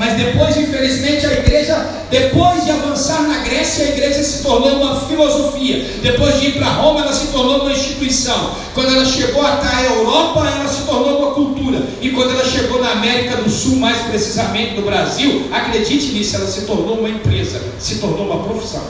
Mas 0.00 0.14
depois, 0.14 0.56
infelizmente, 0.56 1.26
a 1.26 1.32
igreja, 1.34 1.76
depois 2.10 2.64
de 2.64 2.70
avançar 2.70 3.20
na 3.20 3.40
Grécia, 3.40 3.84
a 3.84 3.88
igreja 3.90 4.22
se 4.22 4.42
tornou 4.42 4.80
uma 4.80 4.98
filosofia. 5.02 5.84
Depois 6.00 6.40
de 6.40 6.46
ir 6.46 6.52
para 6.52 6.68
Roma, 6.68 7.00
ela 7.00 7.12
se 7.12 7.26
tornou 7.26 7.60
uma 7.60 7.70
instituição. 7.70 8.56
Quando 8.72 8.94
ela 8.94 9.04
chegou 9.04 9.46
até 9.46 9.68
a 9.68 9.82
Europa, 9.82 10.40
ela 10.56 10.66
se 10.66 10.84
tornou 10.86 11.18
uma 11.18 11.34
cultura. 11.34 11.86
E 12.00 12.12
quando 12.12 12.30
ela 12.30 12.46
chegou 12.46 12.80
na 12.80 12.92
América 12.92 13.42
do 13.42 13.50
Sul, 13.50 13.76
mais 13.76 13.98
precisamente 14.06 14.74
no 14.74 14.86
Brasil, 14.86 15.50
acredite 15.52 16.14
nisso, 16.14 16.36
ela 16.36 16.46
se 16.46 16.62
tornou 16.62 17.00
uma 17.00 17.08
empresa, 17.10 17.60
se 17.78 17.96
tornou 17.96 18.24
uma 18.24 18.42
profissão. 18.42 18.84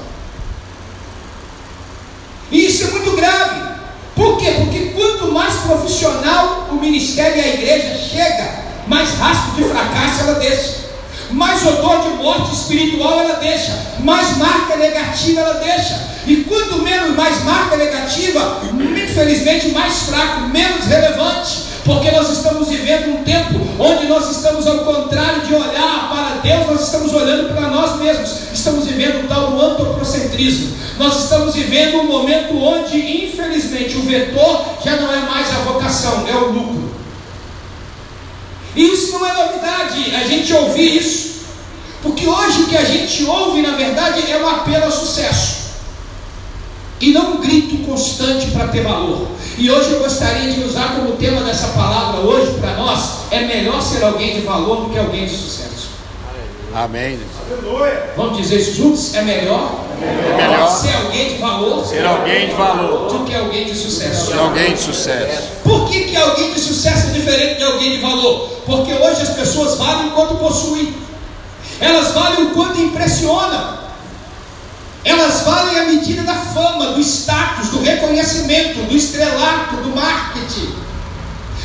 E 2.52 2.66
isso 2.66 2.84
é 2.84 2.90
muito 2.92 3.16
grave. 3.16 3.62
Por 4.14 4.38
quê? 4.38 4.52
Porque 4.58 4.92
quanto 4.94 5.32
mais 5.32 5.54
profissional 5.54 6.68
o 6.70 6.76
ministério 6.76 7.36
e 7.36 7.40
a 7.40 7.54
igreja 7.54 7.98
chega, 7.98 8.60
mais 8.86 9.08
rastro 9.14 9.56
de 9.56 9.68
fracasso 9.68 10.20
ela 10.20 10.38
deixa. 10.38 10.79
Mais 11.32 11.64
odor 11.66 12.02
de 12.02 12.08
morte 12.22 12.52
espiritual 12.52 13.20
ela 13.20 13.34
deixa, 13.34 13.78
mais 14.00 14.36
marca 14.36 14.76
negativa 14.76 15.40
ela 15.40 15.54
deixa. 15.54 16.10
E 16.26 16.36
quanto 16.44 16.82
menos 16.82 17.16
mais 17.16 17.42
marca 17.44 17.76
negativa, 17.76 18.60
infelizmente 18.96 19.68
mais 19.68 20.02
fraco, 20.02 20.48
menos 20.48 20.86
relevante. 20.86 21.70
Porque 21.84 22.10
nós 22.10 22.30
estamos 22.30 22.68
vivendo 22.68 23.18
um 23.18 23.24
tempo 23.24 23.58
onde 23.78 24.06
nós 24.06 24.30
estamos, 24.30 24.66
ao 24.66 24.80
contrário 24.80 25.40
de 25.40 25.54
olhar 25.54 26.08
para 26.10 26.40
Deus, 26.42 26.66
nós 26.66 26.82
estamos 26.82 27.12
olhando 27.12 27.54
para 27.54 27.68
nós 27.68 27.98
mesmos. 27.98 28.52
Estamos 28.52 28.86
vivendo 28.86 29.24
o 29.24 29.28
tal 29.28 29.58
antropocentrismo. 29.58 30.76
Nós 30.98 31.24
estamos 31.24 31.54
vivendo 31.54 32.00
um 32.00 32.06
momento 32.06 32.54
onde, 32.62 33.24
infelizmente, 33.24 33.96
o 33.96 34.02
vetor 34.02 34.66
já 34.84 34.96
não 34.96 35.12
é 35.12 35.20
mais 35.20 35.50
a 35.50 35.60
vocação, 35.60 36.26
é 36.28 36.34
o 36.36 36.52
lucro. 36.52 36.89
E 38.74 38.92
isso 38.92 39.12
não 39.12 39.26
é 39.26 39.32
novidade, 39.32 40.14
a 40.14 40.24
gente 40.24 40.52
ouvir 40.52 40.96
isso. 40.96 41.30
Porque 42.02 42.26
hoje 42.26 42.62
o 42.62 42.66
que 42.66 42.76
a 42.76 42.84
gente 42.84 43.24
ouve, 43.24 43.60
na 43.60 43.76
verdade, 43.76 44.30
é 44.30 44.38
um 44.38 44.48
apelo 44.48 44.84
ao 44.84 44.92
sucesso. 44.92 45.60
E 47.00 47.12
não 47.12 47.34
um 47.34 47.40
grito 47.40 47.78
constante 47.86 48.50
para 48.50 48.68
ter 48.68 48.82
valor. 48.82 49.28
E 49.56 49.70
hoje 49.70 49.92
eu 49.92 50.00
gostaria 50.00 50.52
de 50.52 50.62
usar 50.62 50.96
como 50.96 51.16
tema 51.16 51.42
dessa 51.42 51.68
palavra 51.68 52.20
hoje 52.20 52.58
para 52.60 52.74
nós: 52.74 53.30
é 53.30 53.40
melhor 53.40 53.82
ser 53.82 54.02
alguém 54.04 54.34
de 54.34 54.40
valor 54.42 54.84
do 54.84 54.90
que 54.90 54.98
alguém 54.98 55.26
de 55.26 55.36
sucesso. 55.36 55.90
Amém. 56.74 57.18
Vamos 58.16 58.38
dizer 58.38 58.60
isso 58.60 58.74
juntos? 58.76 59.14
É 59.14 59.22
melhor, 59.22 59.84
é 60.02 60.48
melhor 60.48 60.70
ser 60.70 60.94
alguém 60.94 61.34
de 61.34 61.38
valor, 61.38 61.86
ser 61.86 62.06
alguém 62.06 62.48
de 62.48 62.54
valor 62.54 63.12
do 63.12 63.24
que 63.24 63.34
alguém 63.34 63.66
de 63.66 63.74
sucesso. 63.74 64.26
Ser 64.26 64.38
alguém 64.38 64.72
de 64.72 64.80
sucesso. 64.80 65.42
Por 65.62 65.88
que, 65.88 66.04
que 66.04 66.16
alguém 66.16 66.52
de 66.52 66.60
sucesso 66.60 67.08
é 67.08 67.10
diferente 67.10 67.58
de 67.58 67.64
alguém 67.64 67.92
de 67.92 67.98
valor? 67.98 68.48
Porque 68.64 68.92
hoje 68.92 69.22
as 69.22 69.30
pessoas 69.30 69.76
valem 69.76 70.06
enquanto 70.08 70.36
possuem, 70.36 70.94
elas 71.80 72.12
valem 72.12 72.44
o 72.44 72.50
quanto 72.50 72.80
impressionam. 72.80 73.80
Elas 75.02 75.40
valem 75.40 75.78
a 75.78 75.84
medida 75.84 76.22
da 76.22 76.34
fama, 76.34 76.92
do 76.92 77.00
status, 77.00 77.70
do 77.70 77.80
reconhecimento, 77.80 78.82
do 78.82 78.94
estrelato, 78.94 79.76
do 79.76 79.94
marketing. 79.96 80.79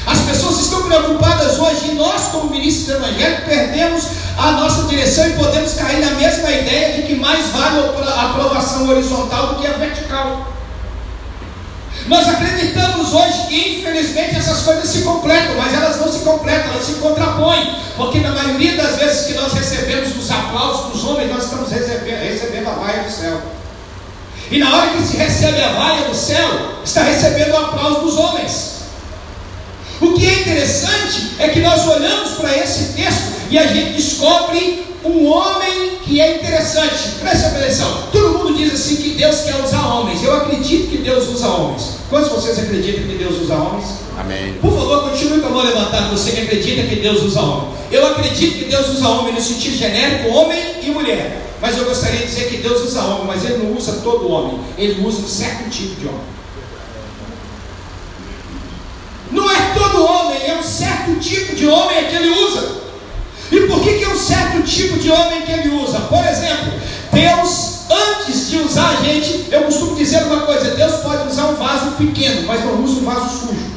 As 0.05 0.19
pessoas 0.19 0.59
estão 0.59 0.83
preocupadas 0.83 1.57
hoje 1.57 1.91
e 1.91 1.95
nós, 1.95 2.27
como 2.31 2.51
ministros 2.51 2.85
do 2.85 3.05
Evangelho, 3.05 3.45
perdemos 3.45 4.03
a 4.37 4.51
nossa 4.51 4.83
direção 4.83 5.27
e 5.27 5.33
podemos 5.33 5.73
cair 5.73 5.99
na 5.99 6.11
mesma 6.11 6.51
ideia 6.51 7.01
de 7.01 7.07
que 7.07 7.15
mais 7.15 7.47
vale 7.47 7.79
a 7.79 8.29
aprovação 8.29 8.87
horizontal 8.87 9.47
do 9.47 9.61
que 9.61 9.67
a 9.67 9.71
vertical. 9.71 10.55
Nós 12.07 12.29
acreditamos 12.29 13.13
hoje 13.13 13.47
que, 13.47 13.79
infelizmente, 13.79 14.35
essas 14.35 14.61
coisas 14.61 14.87
se 14.87 15.01
completam, 15.01 15.55
mas 15.57 15.73
elas 15.73 15.99
não 15.99 16.11
se 16.11 16.19
completam, 16.19 16.71
elas 16.71 16.85
se 16.85 16.93
contrapõem, 16.95 17.75
porque 17.97 18.19
na 18.19 18.29
maioria 18.29 18.77
das 18.77 18.97
vezes 18.97 19.25
que 19.25 19.33
nós 19.33 19.53
recebemos 19.53 20.15
os 20.15 20.29
aplausos 20.29 20.91
dos 20.91 21.03
homens, 21.03 21.31
nós 21.31 21.45
estamos 21.45 21.71
recebendo, 21.71 22.19
recebendo 22.19 22.67
a 22.67 22.73
vaia 22.73 23.03
do 23.03 23.11
céu. 23.11 23.41
E 24.51 24.59
na 24.59 24.75
hora 24.75 24.91
que 24.91 25.01
se 25.01 25.17
recebe 25.17 25.63
a 25.63 25.71
vaia 25.71 26.07
do 26.07 26.15
céu, 26.15 26.47
está 26.83 27.01
recebendo 27.01 27.53
o 27.53 27.57
aplauso 27.57 28.01
dos 28.01 28.17
homens. 28.17 28.74
O 30.01 30.13
que 30.13 30.25
é 30.25 30.41
interessante 30.41 31.31
é 31.39 31.49
que 31.49 31.59
nós 31.61 31.87
olhamos 31.87 32.31
para 32.33 32.55
esse 32.57 32.93
texto 32.93 33.33
e 33.49 33.57
a 33.57 33.67
gente 33.67 33.93
descobre 33.93 34.85
um 35.03 35.27
homem 35.27 35.91
que 36.03 36.19
é 36.19 36.37
interessante. 36.37 37.09
Presta 37.19 37.47
atenção. 37.47 38.03
Todo 38.11 38.39
mundo 38.39 38.57
diz 38.57 38.73
assim 38.73 38.97
que 38.97 39.09
Deus 39.11 39.41
quer 39.41 39.55
usar 39.63 39.87
homens. 39.87 40.23
Eu 40.23 40.35
acredito 40.35 40.89
que 40.89 40.97
Deus 40.97 41.27
usa 41.29 41.47
homens. 41.47 41.95
Quantos 42.09 42.29
de 42.29 42.35
vocês 42.35 42.59
acreditam 42.59 43.03
que 43.03 43.15
Deus 43.15 43.41
usa 43.41 43.55
homens? 43.55 43.85
Amém. 44.17 44.53
Por 44.61 44.73
favor, 44.73 45.09
continue 45.09 45.41
com 45.41 45.47
a 45.47 45.51
mão 45.51 45.63
levantada. 45.63 46.09
Você 46.09 46.31
que 46.31 46.41
acredita 46.41 46.83
que 46.83 46.95
Deus 46.97 47.21
usa 47.23 47.41
homem. 47.41 47.75
Eu 47.91 48.07
acredito 48.07 48.59
que 48.59 48.65
Deus 48.65 48.89
usa 48.89 49.07
homem 49.07 49.33
no 49.33 49.41
sentido 49.41 49.77
genérico, 49.77 50.29
homem 50.29 50.59
e 50.81 50.89
mulher. 50.89 51.41
Mas 51.61 51.77
eu 51.77 51.85
gostaria 51.85 52.19
de 52.19 52.25
dizer 52.25 52.49
que 52.49 52.57
Deus 52.57 52.83
usa 52.83 53.01
homem, 53.01 53.27
mas 53.27 53.45
Ele 53.45 53.63
não 53.63 53.75
usa 53.75 53.93
todo 54.03 54.29
homem. 54.29 54.59
Ele 54.77 55.05
usa 55.05 55.19
um 55.19 55.27
certo 55.27 55.69
tipo 55.69 55.95
de 55.99 56.07
homem. 56.07 56.35
Não 59.31 59.49
é 59.51 59.64
homem, 60.05 60.37
é 60.45 60.55
um 60.55 60.63
certo 60.63 61.19
tipo 61.19 61.55
de 61.55 61.67
homem 61.67 62.05
que 62.05 62.15
ele 62.15 62.29
usa. 62.29 62.85
E 63.51 63.61
por 63.61 63.81
que, 63.81 63.99
que 63.99 64.03
é 64.03 64.09
um 64.09 64.17
certo 64.17 64.61
tipo 64.63 64.97
de 64.97 65.11
homem 65.11 65.41
que 65.41 65.51
ele 65.51 65.69
usa? 65.75 65.99
Por 66.01 66.25
exemplo, 66.25 66.73
Deus, 67.11 67.81
antes 67.89 68.49
de 68.49 68.57
usar 68.57 68.89
a 68.89 69.03
gente, 69.03 69.47
eu 69.51 69.63
costumo 69.63 69.95
dizer 69.95 70.23
uma 70.23 70.41
coisa: 70.41 70.75
Deus 70.75 70.95
pode 71.01 71.27
usar 71.27 71.45
um 71.45 71.55
vaso 71.55 71.91
pequeno, 71.91 72.47
mas 72.47 72.63
não 72.63 72.83
usa 72.83 72.99
um 73.01 73.05
vaso 73.05 73.39
sujo. 73.39 73.75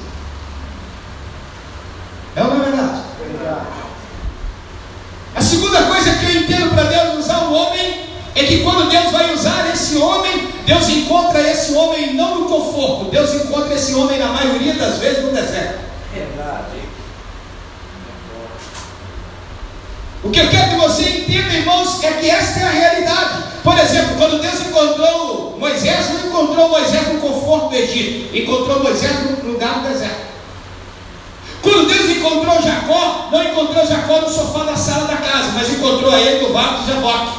É 2.37 2.43
não 2.43 2.57
é 2.57 2.71
verdade? 2.71 3.03
A 5.35 5.43
segunda 5.43 5.83
coisa 5.83 6.15
que 6.15 6.25
eu 6.25 6.43
entendo 6.43 6.71
para 6.71 6.85
Deus 6.85 7.25
usar 7.25 7.45
o 7.45 7.53
homem 7.53 8.09
é 8.35 8.45
que 8.45 8.63
quando 8.63 8.89
Deus 8.89 9.11
vai 9.11 9.35
usar 9.35 9.71
esse 9.73 9.97
homem, 9.97 10.49
Deus 10.65 10.89
encontra 10.89 11.41
esse 11.41 11.73
homem 11.75 12.15
não 12.15 12.41
no 12.41 12.49
conforto, 12.49 13.11
Deus 13.11 13.35
encontra 13.35 13.75
esse 13.75 13.95
homem 13.95 14.19
na 14.19 14.29
maioria 14.29 14.75
das 14.75 14.99
vezes 14.99 15.25
no 15.25 15.33
deserto. 15.33 15.88
O 20.23 20.31
que 20.31 20.41
eu 20.41 20.49
quero 20.49 20.71
que 20.71 20.77
você 20.77 21.09
entenda, 21.09 21.55
irmãos, 21.55 22.03
é 22.03 22.13
que 22.13 22.29
esta 22.29 22.61
é 22.61 22.65
a 22.65 22.71
realidade. 22.71 23.45
Por 23.63 23.79
exemplo, 23.79 24.17
quando 24.17 24.41
Deus 24.41 24.61
encontrou 24.61 25.57
Moisés, 25.59 26.11
não 26.11 26.27
encontrou 26.27 26.69
Moisés 26.71 27.09
no 27.13 27.21
conforto 27.21 27.69
do 27.69 27.77
Egito, 27.77 28.37
encontrou 28.37 28.83
Moisés 28.83 29.13
no 29.21 29.53
lugar 29.53 29.81
do 29.81 29.89
deserto. 29.89 30.29
Quando 31.63 31.89
Deus 31.89 32.11
encontrou 32.11 32.63
Jacó, 32.63 33.29
não 33.31 33.45
encontrou 33.45 33.87
Jacó 33.87 34.21
no 34.21 34.29
sofá 34.29 34.65
da 34.65 34.77
sala 34.77 35.07
da 35.07 35.17
casa, 35.17 35.53
mas 35.55 35.71
encontrou 35.71 36.17
ele 36.17 36.47
no 36.47 36.53
vale 36.53 36.79
de 36.79 36.93
Jaboque. 36.93 37.39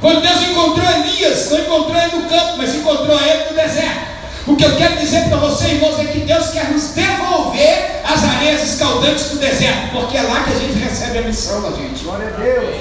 Quando 0.00 0.22
Deus 0.22 0.42
encontrou 0.42 0.88
Elias, 0.90 1.50
não 1.50 1.58
encontrou 1.58 1.96
ele 1.96 2.16
no 2.16 2.28
campo, 2.28 2.54
mas 2.58 2.74
encontrou 2.74 3.20
ele 3.20 3.50
no 3.50 3.56
deserto. 3.56 4.17
O 4.48 4.56
que 4.56 4.64
eu 4.64 4.76
quero 4.76 4.96
dizer 4.96 5.28
para 5.28 5.36
você, 5.36 5.66
irmãos, 5.72 6.00
é 6.00 6.04
que 6.04 6.20
Deus 6.20 6.48
quer 6.48 6.70
nos 6.70 6.94
devolver 6.94 8.00
as 8.02 8.24
areias 8.24 8.62
escaldantes 8.62 9.26
do 9.26 9.36
deserto, 9.36 9.90
porque 9.92 10.16
é 10.16 10.22
lá 10.22 10.42
que 10.42 10.52
a 10.52 10.58
gente 10.58 10.78
recebe 10.78 11.18
a 11.18 11.22
missão 11.22 11.60
da 11.60 11.76
gente. 11.76 12.02
Glória 12.02 12.28
a 12.28 12.40
Deus. 12.40 12.76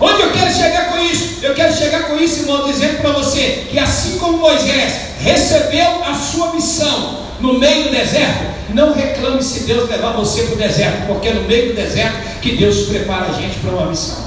Onde 0.00 0.22
eu 0.22 0.32
quero 0.32 0.52
chegar 0.52 0.90
com 0.90 0.98
isso? 0.98 1.38
Eu 1.40 1.54
quero 1.54 1.72
chegar 1.72 2.08
com 2.08 2.16
isso, 2.16 2.40
irmão, 2.40 2.66
dizendo 2.66 3.00
para 3.00 3.12
você 3.12 3.68
que 3.70 3.78
assim 3.78 4.18
como 4.18 4.38
Moisés 4.38 4.92
recebeu 5.20 6.04
a 6.04 6.14
sua 6.14 6.52
missão 6.52 7.20
no 7.40 7.60
meio 7.60 7.84
do 7.84 7.90
deserto, 7.90 8.46
não 8.70 8.92
reclame 8.92 9.44
se 9.44 9.60
Deus 9.60 9.88
levar 9.88 10.14
você 10.14 10.42
para 10.42 10.54
o 10.54 10.58
deserto, 10.58 11.06
porque 11.06 11.28
é 11.28 11.34
no 11.34 11.42
meio 11.42 11.68
do 11.68 11.76
deserto 11.76 12.40
que 12.40 12.56
Deus 12.56 12.88
prepara 12.88 13.26
a 13.26 13.32
gente 13.40 13.60
para 13.60 13.70
uma 13.70 13.86
missão. 13.86 14.25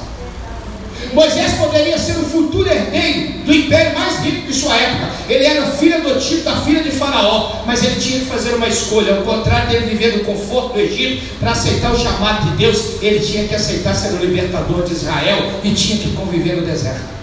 Moisés 1.13 1.53
poderia 1.53 1.97
ser 1.97 2.13
o 2.13 2.25
futuro 2.25 2.69
herdeiro 2.69 3.39
do 3.45 3.53
império 3.53 3.97
mais 3.97 4.19
rico 4.19 4.47
de 4.47 4.53
sua 4.53 4.75
época. 4.75 5.09
Ele 5.27 5.45
era 5.45 5.65
filho 5.71 5.95
adotivo 5.95 6.43
da 6.43 6.61
filha 6.61 6.83
de 6.83 6.91
Faraó, 6.91 7.61
mas 7.65 7.83
ele 7.83 7.99
tinha 7.99 8.19
que 8.19 8.25
fazer 8.25 8.53
uma 8.53 8.67
escolha. 8.67 9.17
Ao 9.17 9.23
contrário 9.23 9.69
dele 9.69 9.87
viver 9.87 10.17
no 10.17 10.23
conforto 10.23 10.73
do 10.73 10.79
Egito, 10.79 11.23
para 11.39 11.51
aceitar 11.51 11.91
o 11.91 11.97
chamado 11.97 12.51
de 12.51 12.57
Deus, 12.57 13.01
ele 13.01 13.19
tinha 13.19 13.47
que 13.47 13.55
aceitar 13.55 13.95
ser 13.95 14.13
o 14.13 14.17
libertador 14.17 14.83
de 14.83 14.93
Israel 14.93 15.51
e 15.63 15.73
tinha 15.73 15.97
que 15.97 16.11
conviver 16.11 16.57
no 16.57 16.65
deserto. 16.65 17.19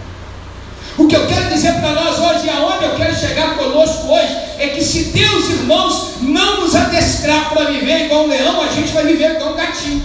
O 0.99 1.07
que 1.07 1.15
eu 1.15 1.27
quero 1.27 1.51
dizer 1.51 1.75
para 1.75 1.93
nós 1.93 2.19
hoje, 2.19 2.47
e 2.47 2.51
aonde 2.51 2.85
eu 2.85 2.95
quero 2.97 3.15
chegar 3.15 3.55
conosco 3.57 4.09
hoje, 4.09 4.35
é 4.59 4.69
que 4.69 4.83
se 4.83 5.05
Deus, 5.05 5.51
irmãos, 5.51 6.13
não 6.23 6.63
nos 6.63 6.75
adestrar 6.75 7.51
para 7.51 7.67
viver 7.67 8.07
igual 8.07 8.25
um 8.25 8.29
leão, 8.29 8.63
a 8.63 8.69
gente 8.69 8.93
vai 8.93 9.05
viver 9.05 9.33
igual 9.33 9.53
um 9.53 9.57
gatinho. 9.57 10.03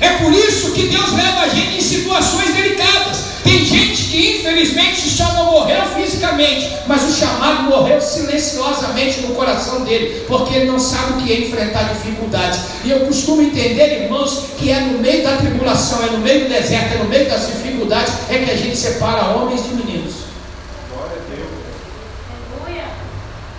É 0.00 0.08
por 0.18 0.32
isso 0.32 0.72
que 0.72 0.88
Deus 0.88 1.12
leva 1.12 1.40
a 1.42 1.48
gente 1.48 1.76
em 1.76 1.80
situações 1.80 2.54
delicadas. 2.54 3.34
Tem 3.44 3.64
gente 3.64 4.04
que 4.04 4.38
infelizmente 4.38 5.08
só 5.08 5.32
não 5.34 5.52
morreu 5.52 5.82
fisicamente, 5.94 6.72
mas 6.86 7.02
o 7.04 7.12
chamado 7.12 7.64
morreu 7.64 8.00
silenciosamente 8.00 9.20
no 9.20 9.34
coração 9.34 9.84
dele, 9.84 10.24
porque 10.26 10.54
ele 10.54 10.64
não 10.64 10.78
sabe 10.78 11.12
o 11.12 11.16
que 11.24 11.32
é 11.32 11.40
enfrentar 11.40 11.92
dificuldades. 11.92 12.60
E 12.84 12.90
eu 12.90 13.00
costumo 13.00 13.42
entender, 13.42 14.04
irmãos, 14.04 14.46
que 14.58 14.70
é 14.70 14.80
no 14.80 14.98
meio 14.98 15.22
da 15.22 15.36
tribulação, 15.36 16.02
é 16.04 16.10
no 16.10 16.18
meio 16.18 16.44
do 16.44 16.48
deserto, 16.48 16.94
é 16.94 16.98
no 16.98 17.08
meio 17.08 17.28
das 17.28 17.46
dificuldades, 17.46 18.12
é 18.28 18.38
que 18.38 18.50
a 18.50 18.56
gente 18.56 18.76
separa 18.76 19.36
homens 19.36 19.62
de 19.62 19.74
meninos. 19.74 20.14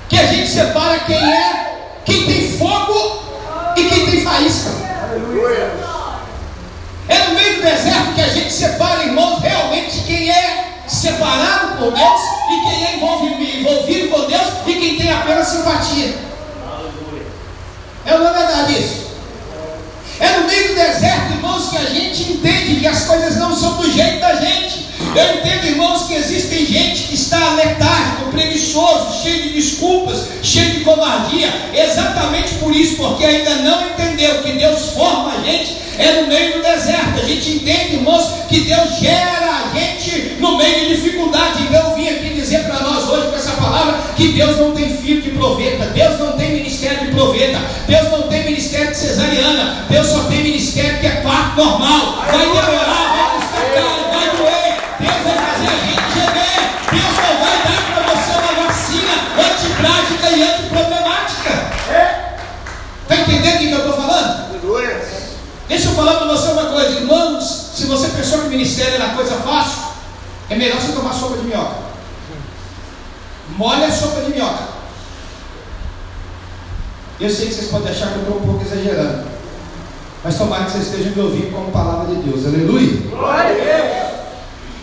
Que 0.09 0.17
a 0.17 0.25
gente 0.27 0.49
separa 0.49 0.99
quem 0.99 1.15
é, 1.15 2.01
quem 2.03 2.25
tem 2.25 2.57
fogo 2.57 3.23
e 3.77 3.83
quem 3.83 4.05
tem 4.05 4.21
faísca. 4.21 4.71
Do 4.71 5.84
deserto 7.65 8.13
que 8.13 8.21
a 8.21 8.27
gente 8.27 8.53
separa, 8.53 9.03
irmãos, 9.03 9.41
realmente 9.41 10.01
quem 10.05 10.29
é 10.29 10.65
separado 10.87 11.77
por 11.77 11.91
Deus 11.91 12.21
e 12.51 12.61
quem 12.61 12.85
é 12.85 12.95
envolvido 12.95 14.09
com 14.09 14.27
Deus 14.27 14.47
e 14.67 14.73
quem 14.73 14.97
tem 14.97 15.11
apenas 15.11 15.47
simpatia. 15.47 16.15
É 18.05 18.13
uma 18.13 18.31
verdade 18.31 18.79
isso. 18.79 19.05
É 20.19 20.37
no 20.37 20.47
meio 20.47 20.69
do 20.69 20.75
deserto, 20.75 21.33
irmãos, 21.33 21.69
que 21.69 21.77
a 21.77 21.85
gente 21.85 22.33
entende 22.33 22.79
que 22.79 22.87
as 22.87 23.03
coisas 23.05 23.35
não 23.37 23.53
são 23.53 23.77
do 23.77 23.91
jeito 23.91 24.19
da 24.19 24.35
gente. 24.35 24.85
Eu 25.15 25.37
entendo, 25.37 25.65
irmãos, 25.65 26.03
que 26.03 26.13
existem 26.13 26.65
gente 26.65 27.03
que 27.07 27.15
está 27.15 27.53
letárgico, 27.55 28.31
preguiçoso, 28.31 29.23
cheio 29.23 29.43
de 29.43 29.49
desculpas, 29.49 30.27
cheio 30.43 30.71
de 30.71 30.79
covardia, 30.81 31.51
exatamente 31.73 32.55
por 32.55 32.73
isso, 32.73 32.95
porque 32.97 33.25
ainda 33.25 33.55
não 33.55 33.89
entendeu 33.89 34.43
que 34.43 34.53
Deus 34.53 34.91
forma 34.91 35.33
a 35.33 35.41
gente 35.43 35.84
é 35.97 36.21
no 36.21 36.27
meio 36.27 36.53
do 36.53 36.63
deserto. 36.63 37.19
A 37.21 37.25
gente 37.25 37.55
entende, 37.57 37.95
irmãos, 37.95 38.45
que 38.47 38.61
Deus 38.61 38.99
gera 38.99 39.45
a 39.45 39.77
gente 39.77 40.35
no 40.39 40.57
meio 40.57 40.79
de 40.79 40.95
dificuldade. 40.95 41.63
Então 41.63 41.89
eu 41.89 41.95
vim 41.95 42.07
aqui 42.07 42.29
dizer 42.29 42.63
para 42.65 42.79
nós 42.81 43.07
hoje 43.09 43.27
com 43.29 43.35
essa 43.35 43.51
palavra 43.51 43.99
que 44.15 44.29
Deus 44.29 44.57
não 44.57 44.71
tem 44.73 44.97
filho 44.97 45.21
de 45.21 45.31
proveta, 45.31 45.85
Deus 45.87 46.19
não 46.19 46.33
tem 46.33 46.53
ministério 46.53 47.05
de 47.05 47.11
proveta, 47.11 47.59
Deus 47.87 48.11
não 48.11 48.23
tem 48.23 48.45
ministério 48.45 48.91
de 48.91 48.97
cesariana, 48.97 49.85
Deus 49.89 50.07
só 50.07 50.23
tem 50.23 50.43
ministério 50.43 50.99
que 50.99 51.07
é 51.07 51.21
parto 51.21 51.63
normal. 51.63 52.23
Vai 52.25 52.39
demorar, 52.39 53.04
ministério 68.65 68.95
era 68.95 69.09
coisa 69.09 69.35
fácil, 69.35 69.83
é 70.49 70.55
melhor 70.55 70.81
você 70.81 70.91
tomar 70.91 71.13
sopa 71.13 71.37
de 71.37 71.43
minhoca. 71.43 71.85
Molha 73.55 73.85
a 73.85 73.91
sopa 73.91 74.21
de 74.21 74.31
minhoca. 74.31 74.63
Eu 77.19 77.29
sei 77.29 77.47
que 77.47 77.53
vocês 77.53 77.69
podem 77.69 77.91
achar 77.91 78.09
que 78.09 78.15
eu 78.15 78.21
estou 78.23 78.37
um 78.37 78.41
pouco 78.41 78.65
exagerando. 78.65 79.27
Mas 80.23 80.37
tomara 80.37 80.65
que 80.65 80.71
vocês 80.71 80.87
estejam 80.87 81.13
me 81.13 81.21
ouvindo 81.21 81.53
como 81.53 81.71
palavra 81.71 82.13
de 82.15 82.21
Deus. 82.23 82.43
Aleluia. 82.43 83.01
Glória 83.07 83.51
a 83.51 83.53
Deus. 83.53 84.15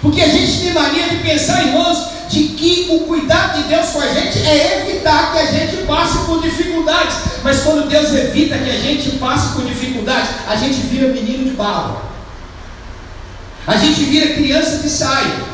Porque 0.00 0.22
a 0.22 0.28
gente 0.28 0.62
tem 0.62 0.72
mania 0.72 1.08
de 1.08 1.16
pensar, 1.16 1.66
irmãos, 1.66 2.06
de 2.28 2.44
que 2.50 2.86
o 2.90 3.00
cuidado 3.00 3.62
de 3.62 3.68
Deus 3.68 3.90
com 3.90 4.00
a 4.00 4.14
gente 4.14 4.38
é 4.46 4.80
evitar 4.82 5.32
que 5.32 5.38
a 5.38 5.46
gente 5.46 5.84
passe 5.84 6.18
por 6.18 6.40
dificuldades. 6.40 7.16
Mas 7.42 7.62
quando 7.62 7.88
Deus 7.88 8.14
evita 8.14 8.58
que 8.58 8.70
a 8.70 8.78
gente 8.78 9.18
passe 9.18 9.54
por 9.54 9.64
dificuldades, 9.64 10.30
a 10.46 10.54
gente 10.54 10.80
vira 10.82 11.08
menino 11.08 11.44
de 11.44 11.56
barro. 11.56 12.11
A 13.66 13.76
gente 13.76 14.04
vira 14.04 14.34
criança 14.34 14.78
de 14.78 14.88
saia. 14.88 15.52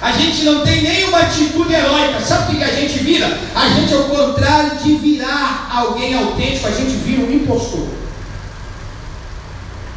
A 0.00 0.12
gente 0.12 0.44
não 0.44 0.64
tem 0.64 0.82
nenhuma 0.82 1.18
atitude 1.18 1.72
heróica. 1.72 2.20
Sabe 2.20 2.52
o 2.52 2.56
que 2.56 2.64
a 2.64 2.74
gente 2.74 2.98
vira? 3.00 3.38
A 3.54 3.68
gente, 3.68 3.92
ao 3.94 4.04
contrário 4.04 4.78
de 4.78 4.94
virar 4.96 5.68
alguém 5.72 6.14
autêntico, 6.14 6.68
a 6.68 6.70
gente 6.70 6.92
vira 6.96 7.22
um 7.22 7.32
impostor. 7.32 7.88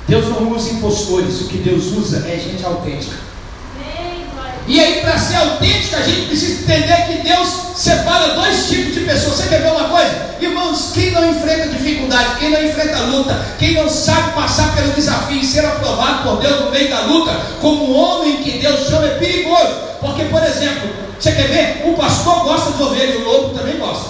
Deus 0.08 0.28
não 0.28 0.52
usa 0.52 0.72
impostores, 0.72 1.42
o 1.42 1.48
que 1.48 1.58
Deus 1.58 1.86
usa 1.86 2.26
é 2.28 2.38
gente 2.38 2.66
autêntica. 2.66 3.31
E 4.68 4.80
aí, 4.80 5.02
para 5.02 5.18
ser 5.18 5.36
autêntico, 5.38 5.96
a 5.96 6.02
gente 6.02 6.28
precisa 6.28 6.62
entender 6.62 7.08
que 7.08 7.28
Deus 7.28 7.50
separa 7.76 8.36
dois 8.36 8.68
tipos 8.70 8.94
de 8.94 9.02
pessoas. 9.02 9.38
Você 9.38 9.48
quer 9.48 9.62
ver 9.62 9.72
uma 9.72 9.90
coisa? 9.90 10.32
Irmãos, 10.40 10.92
quem 10.94 11.12
não 11.12 11.30
enfrenta 11.30 11.70
dificuldade, 11.70 12.40
quem 12.40 12.52
não 12.52 12.64
enfrenta 12.64 13.00
luta, 13.00 13.40
quem 13.58 13.74
não 13.74 13.90
sabe 13.90 14.34
passar 14.34 14.74
pelo 14.76 14.94
desafio 14.94 15.38
e 15.38 15.46
ser 15.46 15.66
aprovado 15.66 16.24
por 16.24 16.42
Deus 16.42 16.62
no 16.62 16.72
meio 16.72 16.90
da 16.90 17.02
luta, 17.02 17.32
como 17.60 17.92
um 17.92 17.98
homem 17.98 18.38
que 18.44 18.60
Deus 18.60 18.88
chama, 18.88 19.08
é 19.08 19.16
perigoso. 19.16 19.92
Porque, 20.00 20.26
por 20.26 20.44
exemplo, 20.44 20.90
você 21.20 21.32
quer 21.32 21.48
ver? 21.48 21.90
O 21.90 21.94
pastor 21.94 22.44
gosta 22.44 22.72
de 22.72 22.84
ovelha 22.84 23.20
o 23.20 23.24
lobo 23.24 23.58
também 23.58 23.78
gosta. 23.78 24.10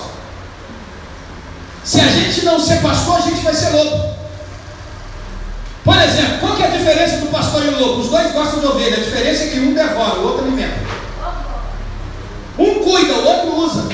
Se 1.83 1.99
a 1.99 2.07
gente 2.07 2.45
não 2.45 2.59
ser 2.59 2.81
pastor, 2.81 3.17
a 3.17 3.21
gente 3.21 3.41
vai 3.41 3.53
ser 3.53 3.69
lobo. 3.71 4.20
Por 5.83 5.97
exemplo, 5.97 6.39
qual 6.39 6.55
que 6.55 6.63
é 6.63 6.67
a 6.67 6.69
diferença 6.69 7.17
do 7.17 7.27
pastor 7.27 7.65
e 7.65 7.69
o 7.69 7.79
lobo? 7.79 8.01
Os 8.01 8.09
dois 8.09 8.31
gostam 8.31 8.59
de 8.59 8.67
ovelha, 8.67 8.97
a 8.97 8.99
diferença 8.99 9.43
é 9.43 9.47
que 9.47 9.59
um 9.59 9.73
devora, 9.73 10.19
o 10.19 10.27
outro 10.27 10.45
alimenta. 10.45 10.79
Um 12.57 12.83
cuida, 12.83 13.13
o 13.13 13.25
outro 13.25 13.55
usa. 13.55 13.89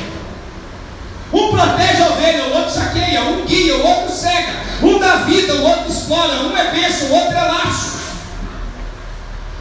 Um 1.31 1.49
protege 1.49 2.01
a 2.01 2.07
ovelha, 2.07 2.45
o 2.45 2.53
outro 2.57 2.73
saqueia. 2.73 3.23
Um 3.23 3.45
guia, 3.45 3.77
o 3.77 3.85
outro 3.85 4.13
cega. 4.13 4.53
Um 4.81 4.99
dá 4.99 5.17
vida, 5.17 5.55
o 5.55 5.63
outro 5.63 5.91
explora. 5.91 6.41
Um 6.41 6.57
é 6.57 6.71
bênção, 6.71 7.07
o 7.07 7.13
outro 7.13 7.37
é 7.37 7.41
laço. 7.41 7.97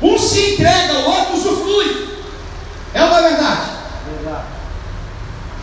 Um 0.03 0.19
se 0.19 0.55
entrega, 0.55 0.95
o 0.95 1.11
outro 1.11 1.37
usufrui. 1.37 2.09
É 2.93 3.05
uma 3.05 3.23
verdade? 3.23 3.71
Verdade. 4.11 4.56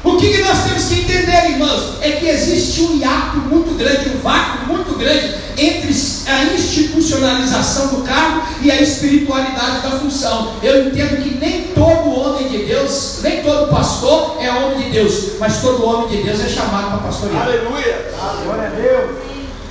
O 0.03 0.17
que, 0.17 0.33
que 0.33 0.41
nós 0.41 0.65
temos 0.65 0.83
que 0.85 0.99
entender, 0.99 1.51
irmãos? 1.51 1.93
É 2.01 2.11
que 2.11 2.27
existe 2.27 2.81
um 2.81 2.97
hiato 2.97 3.37
muito 3.37 3.73
grande, 3.77 4.09
um 4.09 4.19
vácuo 4.19 4.67
muito 4.67 4.97
grande 4.97 5.33
entre 5.57 5.95
a 6.27 6.43
institucionalização 6.53 7.87
do 7.87 8.01
cargo 8.03 8.43
e 8.61 8.69
a 8.69 8.81
espiritualidade 8.81 9.81
da 9.81 9.91
função. 9.91 10.55
Eu 10.61 10.87
entendo 10.87 11.23
que 11.23 11.37
nem 11.37 11.67
todo 11.67 12.19
homem 12.19 12.49
de 12.49 12.65
Deus, 12.65 13.19
nem 13.23 13.43
todo 13.43 13.71
pastor 13.71 14.37
é 14.41 14.51
homem 14.51 14.83
de 14.83 14.89
Deus, 14.91 15.37
mas 15.39 15.61
todo 15.61 15.85
homem 15.85 16.09
de 16.09 16.23
Deus 16.23 16.41
é 16.41 16.49
chamado 16.49 16.89
para 16.89 17.07
pastorear. 17.07 17.43
Aleluia! 17.43 18.11
Glória 18.43 18.67
a 18.67 18.71
Deus! 18.71 19.17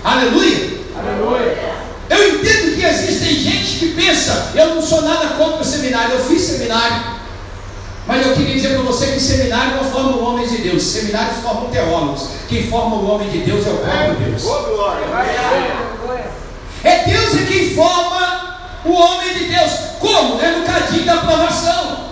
Aleluia! 0.02 0.80
Aleluia! 0.98 1.82
Eu 2.08 2.28
entendo 2.36 2.74
que 2.74 2.84
existem 2.84 3.34
gente 3.34 3.78
que 3.78 3.88
pensa, 3.88 4.52
eu 4.54 4.76
não 4.76 4.82
sou 4.82 5.02
nada 5.02 5.28
contra 5.36 5.60
o 5.60 5.64
seminário, 5.64 6.14
eu 6.14 6.24
fiz 6.24 6.40
seminário. 6.40 7.21
Mas 8.06 8.26
eu 8.26 8.34
queria 8.34 8.54
dizer 8.54 8.74
para 8.74 8.82
você 8.82 9.12
que 9.12 9.20
seminário 9.20 9.76
não 9.76 9.84
forma 9.84 10.16
homens 10.16 10.50
de 10.50 10.58
Deus, 10.58 10.82
seminários 10.82 11.38
formam 11.38 11.70
teólogos. 11.70 12.28
Quem 12.48 12.68
forma 12.68 12.96
o 12.96 13.08
homem 13.08 13.30
de 13.30 13.38
Deus 13.38 13.66
é 13.66 13.70
o 13.70 13.76
próprio 13.76 14.14
Deus. 14.16 14.42
É 16.84 17.04
Deus 17.04 17.34
é 17.34 17.46
quem 17.46 17.74
forma 17.74 18.58
o 18.84 18.92
homem 18.92 19.34
de 19.34 19.44
Deus. 19.44 19.70
Como? 20.00 20.40
É 20.40 20.50
no 20.50 20.64
cadinho 20.64 21.04
da 21.04 21.14
aprovação. 21.14 22.02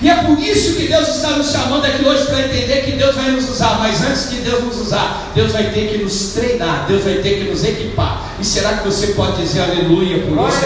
E 0.00 0.08
é 0.08 0.14
por 0.14 0.38
isso 0.38 0.76
que 0.76 0.86
Deus 0.86 1.08
está 1.08 1.30
nos 1.30 1.50
chamando 1.50 1.84
aqui 1.84 2.04
hoje 2.04 2.26
para 2.26 2.42
entender 2.42 2.84
que 2.84 2.92
Deus 2.92 3.16
vai 3.16 3.30
nos 3.30 3.48
usar. 3.48 3.78
Mas 3.80 4.00
antes 4.02 4.30
de 4.30 4.36
Deus 4.38 4.64
nos 4.64 4.76
usar, 4.76 5.30
Deus 5.34 5.52
vai 5.52 5.70
ter 5.70 5.88
que 5.88 5.98
nos 5.98 6.32
treinar, 6.34 6.86
Deus 6.86 7.02
vai 7.02 7.14
ter 7.14 7.38
que 7.38 7.50
nos 7.50 7.64
equipar. 7.64 8.22
E 8.40 8.44
será 8.44 8.74
que 8.74 8.84
você 8.84 9.08
pode 9.08 9.42
dizer 9.42 9.62
aleluia 9.62 10.22
por 10.22 10.48
isso? 10.48 10.64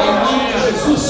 Em 0.00 0.24
nome 0.24 0.52
de 0.52 0.60
Jesus. 0.60 1.03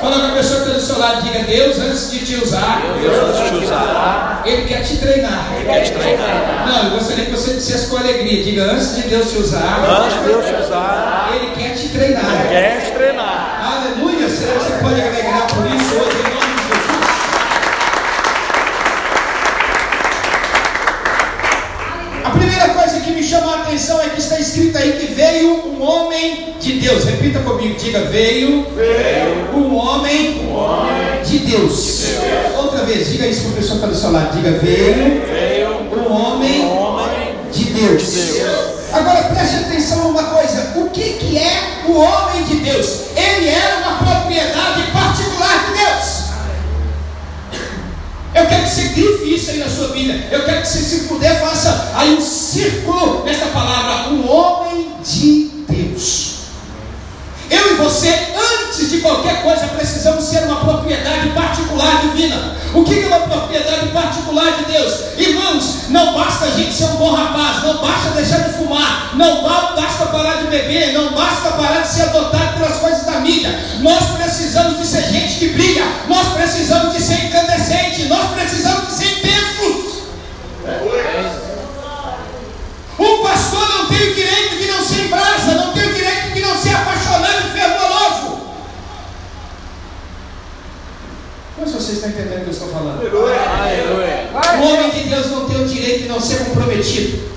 Fala 0.00 0.20
com 0.20 0.26
a 0.26 0.36
pessoa 0.36 0.60
que 0.60 0.66
está 0.68 0.78
do 0.78 0.80
seu 0.80 0.98
lado, 0.98 1.22
diga 1.22 1.42
Deus 1.42 1.78
antes 1.80 2.10
de 2.12 2.18
te 2.24 2.36
usar. 2.36 2.82
Deus 3.00 3.16
antes 3.16 3.42
de 3.42 3.58
te 3.58 3.64
usar. 3.64 4.42
Ele 4.46 4.62
quer 4.68 4.82
te 4.82 4.96
treinar. 4.98 5.52
Ele 5.56 5.64
quer 5.64 5.80
te 5.82 5.92
treinar. 5.92 6.66
Não, 6.68 6.84
eu 6.84 6.90
gostaria 6.90 7.24
que 7.24 7.30
você 7.32 7.54
dissesse 7.54 7.88
com 7.88 7.96
alegria. 7.96 8.44
Diga 8.44 8.62
antes 8.64 8.94
de 8.94 9.02
Deus 9.02 9.30
te 9.30 9.38
usar. 9.38 9.84
Antes 9.84 10.18
de 10.18 10.24
Deus 10.24 10.44
te 10.46 10.54
usar. 10.54 11.30
Ele 11.34 11.50
quer 11.56 11.74
te 11.74 11.88
treinar. 11.88 12.24
Ele 12.24 12.48
quer 12.48 12.84
te 12.84 12.92
treinar. 12.92 13.72
Aleluia. 13.72 14.28
Será 14.28 14.52
que 14.52 14.64
você 14.64 14.72
pode 14.80 15.00
alegrar 15.00 15.46
por 15.48 15.66
isso 15.66 15.94
hoje 15.96 16.16
em 16.16 16.22
nome 16.34 16.54
de 16.54 16.62
Jesus? 16.68 16.98
A 22.24 22.30
primeira 22.30 22.68
coisa 22.68 23.00
que 23.00 23.10
me 23.10 23.24
chamou 23.24 23.52
a 23.52 23.62
atenção 23.62 24.00
é 24.00 24.10
que 24.10 24.20
está 24.20 24.38
escrito 24.38 24.78
aí 24.78 24.92
que 24.92 25.12
veio 25.12 25.54
um 25.66 25.82
homem 25.82 26.54
de 26.60 26.74
Deus. 26.74 27.04
Repita 27.04 27.40
comigo, 27.40 27.74
diga: 27.76 28.02
veio, 28.02 28.64
Veio 28.76 29.37
Deus. 31.48 31.86
de 31.86 32.12
Deus. 32.12 32.56
Outra 32.56 32.84
vez, 32.84 33.08
diga 33.08 33.26
isso 33.26 33.42
para 33.42 33.50
a 33.50 33.54
pessoa 33.54 33.78
que 33.78 33.84
está 33.84 33.86
do 33.86 33.96
seu 33.96 34.12
lado. 34.12 34.36
Diga: 34.36 34.58
veio 34.58 35.18
um 35.96 36.12
homem 36.12 36.68
de 37.52 37.64
Deus. 37.64 38.02
de 38.02 38.32
Deus. 38.38 38.78
Agora 38.92 39.22
preste 39.24 39.56
atenção 39.56 40.04
numa 40.04 40.24
coisa: 40.24 40.72
o 40.76 40.90
que, 40.90 41.14
que 41.14 41.38
é 41.38 41.84
o 41.86 41.92
homem 41.92 42.44
de 42.44 42.56
Deus? 42.56 43.00
Ele 43.16 43.48
era 43.48 43.78
uma 43.78 43.98
propriedade 43.98 44.82
particular 44.92 45.66
de 45.66 45.78
Deus. 45.78 46.28
Eu 48.34 48.46
quero 48.46 48.62
que 48.62 48.70
você 48.70 48.82
grife 48.88 49.34
isso 49.34 49.50
aí 49.50 49.58
na 49.58 49.68
sua 49.68 49.88
vida. 49.88 50.14
Eu 50.30 50.44
quero 50.44 50.62
que 50.62 50.68
você, 50.68 50.78
se 50.78 51.08
puder, 51.08 51.40
faça 51.40 51.92
aí 51.94 52.14
um 52.14 52.20
círculo 52.20 53.24
nesta 53.24 53.46
palavra: 53.46 54.10
um 54.10 54.30
homem 54.30 54.92
de 55.02 55.50
Deus. 55.68 56.38
Eu 57.50 57.72
e 57.72 57.74
você, 57.76 58.08
antes 58.88 58.90
de 58.90 59.00
qualquer 59.00 59.42
coisa, 59.42 59.66
precisamos 59.68 60.24
ser 60.24 60.44
uma 60.44 60.60
propriedade 60.60 61.28
particular 61.30 62.00
divina. 62.02 62.56
O 62.72 62.82
que 62.84 63.02
é 63.02 63.06
uma 63.06 63.20
propriedade 63.20 63.88
particular 63.88 64.52
de 64.52 64.72
Deus? 64.72 64.94
Irmãos, 65.18 65.88
não 65.90 66.14
basta 66.14 66.46
a 66.46 66.50
gente 66.50 66.72
ser 66.72 66.84
um 66.84 66.96
bom 66.96 67.14
rapaz, 67.14 67.62
não 67.64 67.76
basta 67.82 68.10
deixar 68.10 68.38
de 68.48 68.54
fumar, 68.56 69.10
não 69.14 69.42
ba- 69.42 69.74
basta 69.76 70.06
parar 70.06 70.36
de 70.38 70.46
beber, 70.46 70.92
não 70.94 71.12
basta 71.12 71.50
parar 71.50 71.82
de 71.82 71.88
ser 71.88 72.02
adotado 72.04 72.54
pelas 72.58 72.78
coisas 72.78 73.04
da 73.04 73.20
mídia. 73.20 73.50
Nós 73.80 74.04
precisamos 74.16 74.78
de 74.78 74.86
ser 74.86 75.02
gente 75.10 75.38
que 75.38 75.48
brilha, 75.50 75.84
nós 76.08 76.28
precisamos 76.28 76.94
de 76.94 77.02
ser 77.02 77.26
incandescente, 77.26 78.04
nós 78.04 78.30
precisamos 78.30 78.88
de 78.88 78.94
ser 78.94 79.18
intensos. 79.18 79.98
Um 82.98 83.22
pastor 83.22 83.68
não 83.68 83.86
tem 83.86 84.10
o 84.10 84.14
direito 84.14 84.56
de 84.56 84.66
não 84.66 84.84
ser 84.84 85.08
você 91.88 91.92
está 91.92 92.08
entendendo 92.08 92.40
o 92.40 92.44
que 92.44 92.48
eu 92.48 92.52
estou 92.52 92.68
falando. 92.68 93.00
O 94.60 94.66
homem 94.66 94.90
de 94.90 95.08
Deus 95.08 95.30
não 95.30 95.48
tem 95.48 95.62
o 95.62 95.66
direito 95.66 96.02
de 96.02 96.08
não 96.08 96.20
ser 96.20 96.44
comprometido. 96.44 97.28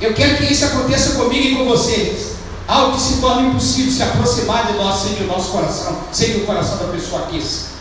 Eu 0.00 0.14
quero 0.14 0.36
que 0.36 0.52
isso 0.52 0.64
aconteça 0.64 1.16
comigo 1.16 1.46
e 1.46 1.56
com 1.56 1.64
vocês. 1.66 2.36
Algo 2.66 2.96
que 2.96 3.02
se 3.02 3.20
torna 3.20 3.48
impossível 3.48 3.92
se 3.92 4.02
aproximar 4.02 4.66
de 4.66 4.72
nós 4.74 4.96
sem 5.00 5.24
o 5.24 5.26
nosso 5.26 5.50
coração, 5.52 5.98
sem 6.10 6.32
que 6.32 6.38
o 6.38 6.46
coração 6.46 6.78
da 6.78 6.92
pessoa 6.92 7.22
aqueça. 7.22 7.75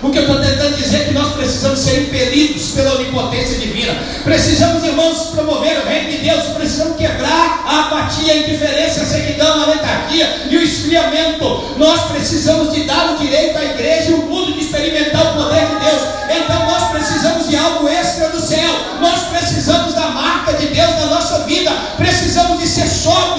O 0.00 0.10
que 0.10 0.18
eu 0.18 0.22
estou 0.22 0.40
tentando 0.40 0.76
dizer 0.76 0.96
é 0.96 1.04
que 1.06 1.12
nós 1.12 1.32
precisamos 1.32 1.80
ser 1.80 2.02
impelidos 2.02 2.70
pela 2.70 2.94
onipotência 2.94 3.58
divina. 3.58 3.96
Precisamos, 4.22 4.84
irmãos, 4.84 5.30
promover 5.30 5.78
o 5.78 5.88
reino 5.88 6.10
de 6.10 6.18
Deus. 6.18 6.46
Precisamos 6.54 6.96
quebrar 6.96 7.64
a 7.66 7.80
apatia, 7.80 8.32
a 8.32 8.36
indiferença, 8.36 9.02
a 9.02 9.06
sequidão, 9.06 9.62
a 9.62 9.66
letargia 9.66 10.46
e 10.50 10.56
o 10.56 10.62
esfriamento. 10.62 11.74
Nós 11.76 12.02
precisamos 12.12 12.72
de 12.72 12.84
dar 12.84 13.12
o 13.12 13.18
direito 13.18 13.58
à 13.58 13.64
igreja 13.64 14.10
e 14.10 14.14
o 14.14 14.22
mundo 14.22 14.52
de 14.52 14.60
experimentar 14.60 15.32
o 15.32 15.42
poder 15.42 15.66
de 15.66 15.84
Deus. 15.84 16.02
Então 16.30 16.66
nós 16.66 16.90
precisamos 16.90 17.48
de 17.48 17.56
algo 17.56 17.88
extra 17.88 18.28
do 18.28 18.40
céu. 18.40 18.70
Nós 19.00 19.20
precisamos 19.30 19.94
da 19.94 20.08
marca 20.08 20.52
de 20.54 20.66
Deus 20.66 20.90
na 20.90 21.06
nossa 21.06 21.44
vida. 21.44 21.70
Precisamos 21.96 22.60
de 22.60 22.66
ser 22.66 22.86
sóbrios, 22.86 23.37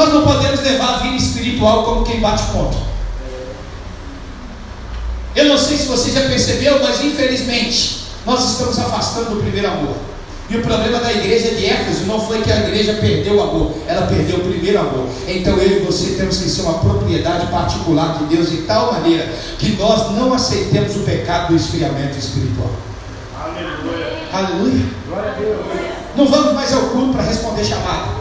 Nós 0.00 0.14
não 0.14 0.22
podemos 0.22 0.62
levar 0.62 0.94
a 0.94 0.98
vida 1.00 1.16
espiritual 1.16 1.84
como 1.84 2.06
quem 2.06 2.20
bate 2.20 2.42
ponto. 2.54 2.74
Eu 5.36 5.44
não 5.44 5.58
sei 5.58 5.76
se 5.76 5.88
você 5.88 6.10
já 6.10 6.22
percebeu, 6.22 6.80
mas 6.82 7.04
infelizmente 7.04 8.06
nós 8.24 8.52
estamos 8.52 8.78
afastando 8.78 9.34
do 9.34 9.42
primeiro 9.42 9.68
amor. 9.68 9.94
E 10.48 10.56
o 10.56 10.62
problema 10.62 11.00
da 11.00 11.12
igreja 11.12 11.50
de 11.54 11.66
Éfeso 11.66 12.06
não 12.06 12.18
foi 12.18 12.40
que 12.40 12.50
a 12.50 12.60
igreja 12.60 12.94
perdeu 12.94 13.34
o 13.34 13.42
amor, 13.42 13.74
ela 13.86 14.06
perdeu 14.06 14.38
o 14.38 14.40
primeiro 14.40 14.80
amor. 14.80 15.06
Então 15.28 15.58
eu 15.58 15.82
e 15.82 15.84
você 15.84 16.14
temos 16.14 16.38
que 16.38 16.48
ser 16.48 16.62
uma 16.62 16.78
propriedade 16.78 17.48
particular 17.48 18.16
de 18.20 18.34
Deus 18.34 18.50
de 18.50 18.62
tal 18.62 18.94
maneira 18.94 19.30
que 19.58 19.72
nós 19.72 20.12
não 20.12 20.32
aceitemos 20.32 20.96
o 20.96 21.00
pecado 21.00 21.48
do 21.48 21.56
esfriamento 21.56 22.18
espiritual. 22.18 22.70
Aleluia. 23.38 24.18
Aleluia. 24.32 24.86
Glória 25.06 25.30
a 25.30 25.34
Deus. 25.34 25.58
Não 26.16 26.26
vamos 26.26 26.54
mais 26.54 26.72
ao 26.72 26.84
culto 26.84 27.12
para 27.12 27.24
responder 27.24 27.64
chamada. 27.64 28.19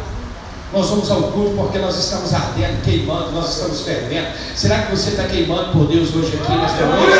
Nós 0.71 0.87
vamos 0.87 1.09
ao 1.09 1.23
culto 1.33 1.55
porque 1.57 1.79
nós 1.79 1.97
estamos 1.97 2.31
ardendo, 2.31 2.83
queimando, 2.83 3.31
nós 3.31 3.57
estamos 3.57 3.81
fervendo. 3.81 4.27
Será 4.53 4.83
que 4.83 4.95
você 4.95 5.09
está 5.09 5.23
queimando 5.23 5.71
por 5.71 5.87
Deus 5.87 6.13
hoje 6.13 6.37
aqui 6.37 6.53
nesta 6.53 6.85
noite? 6.85 7.17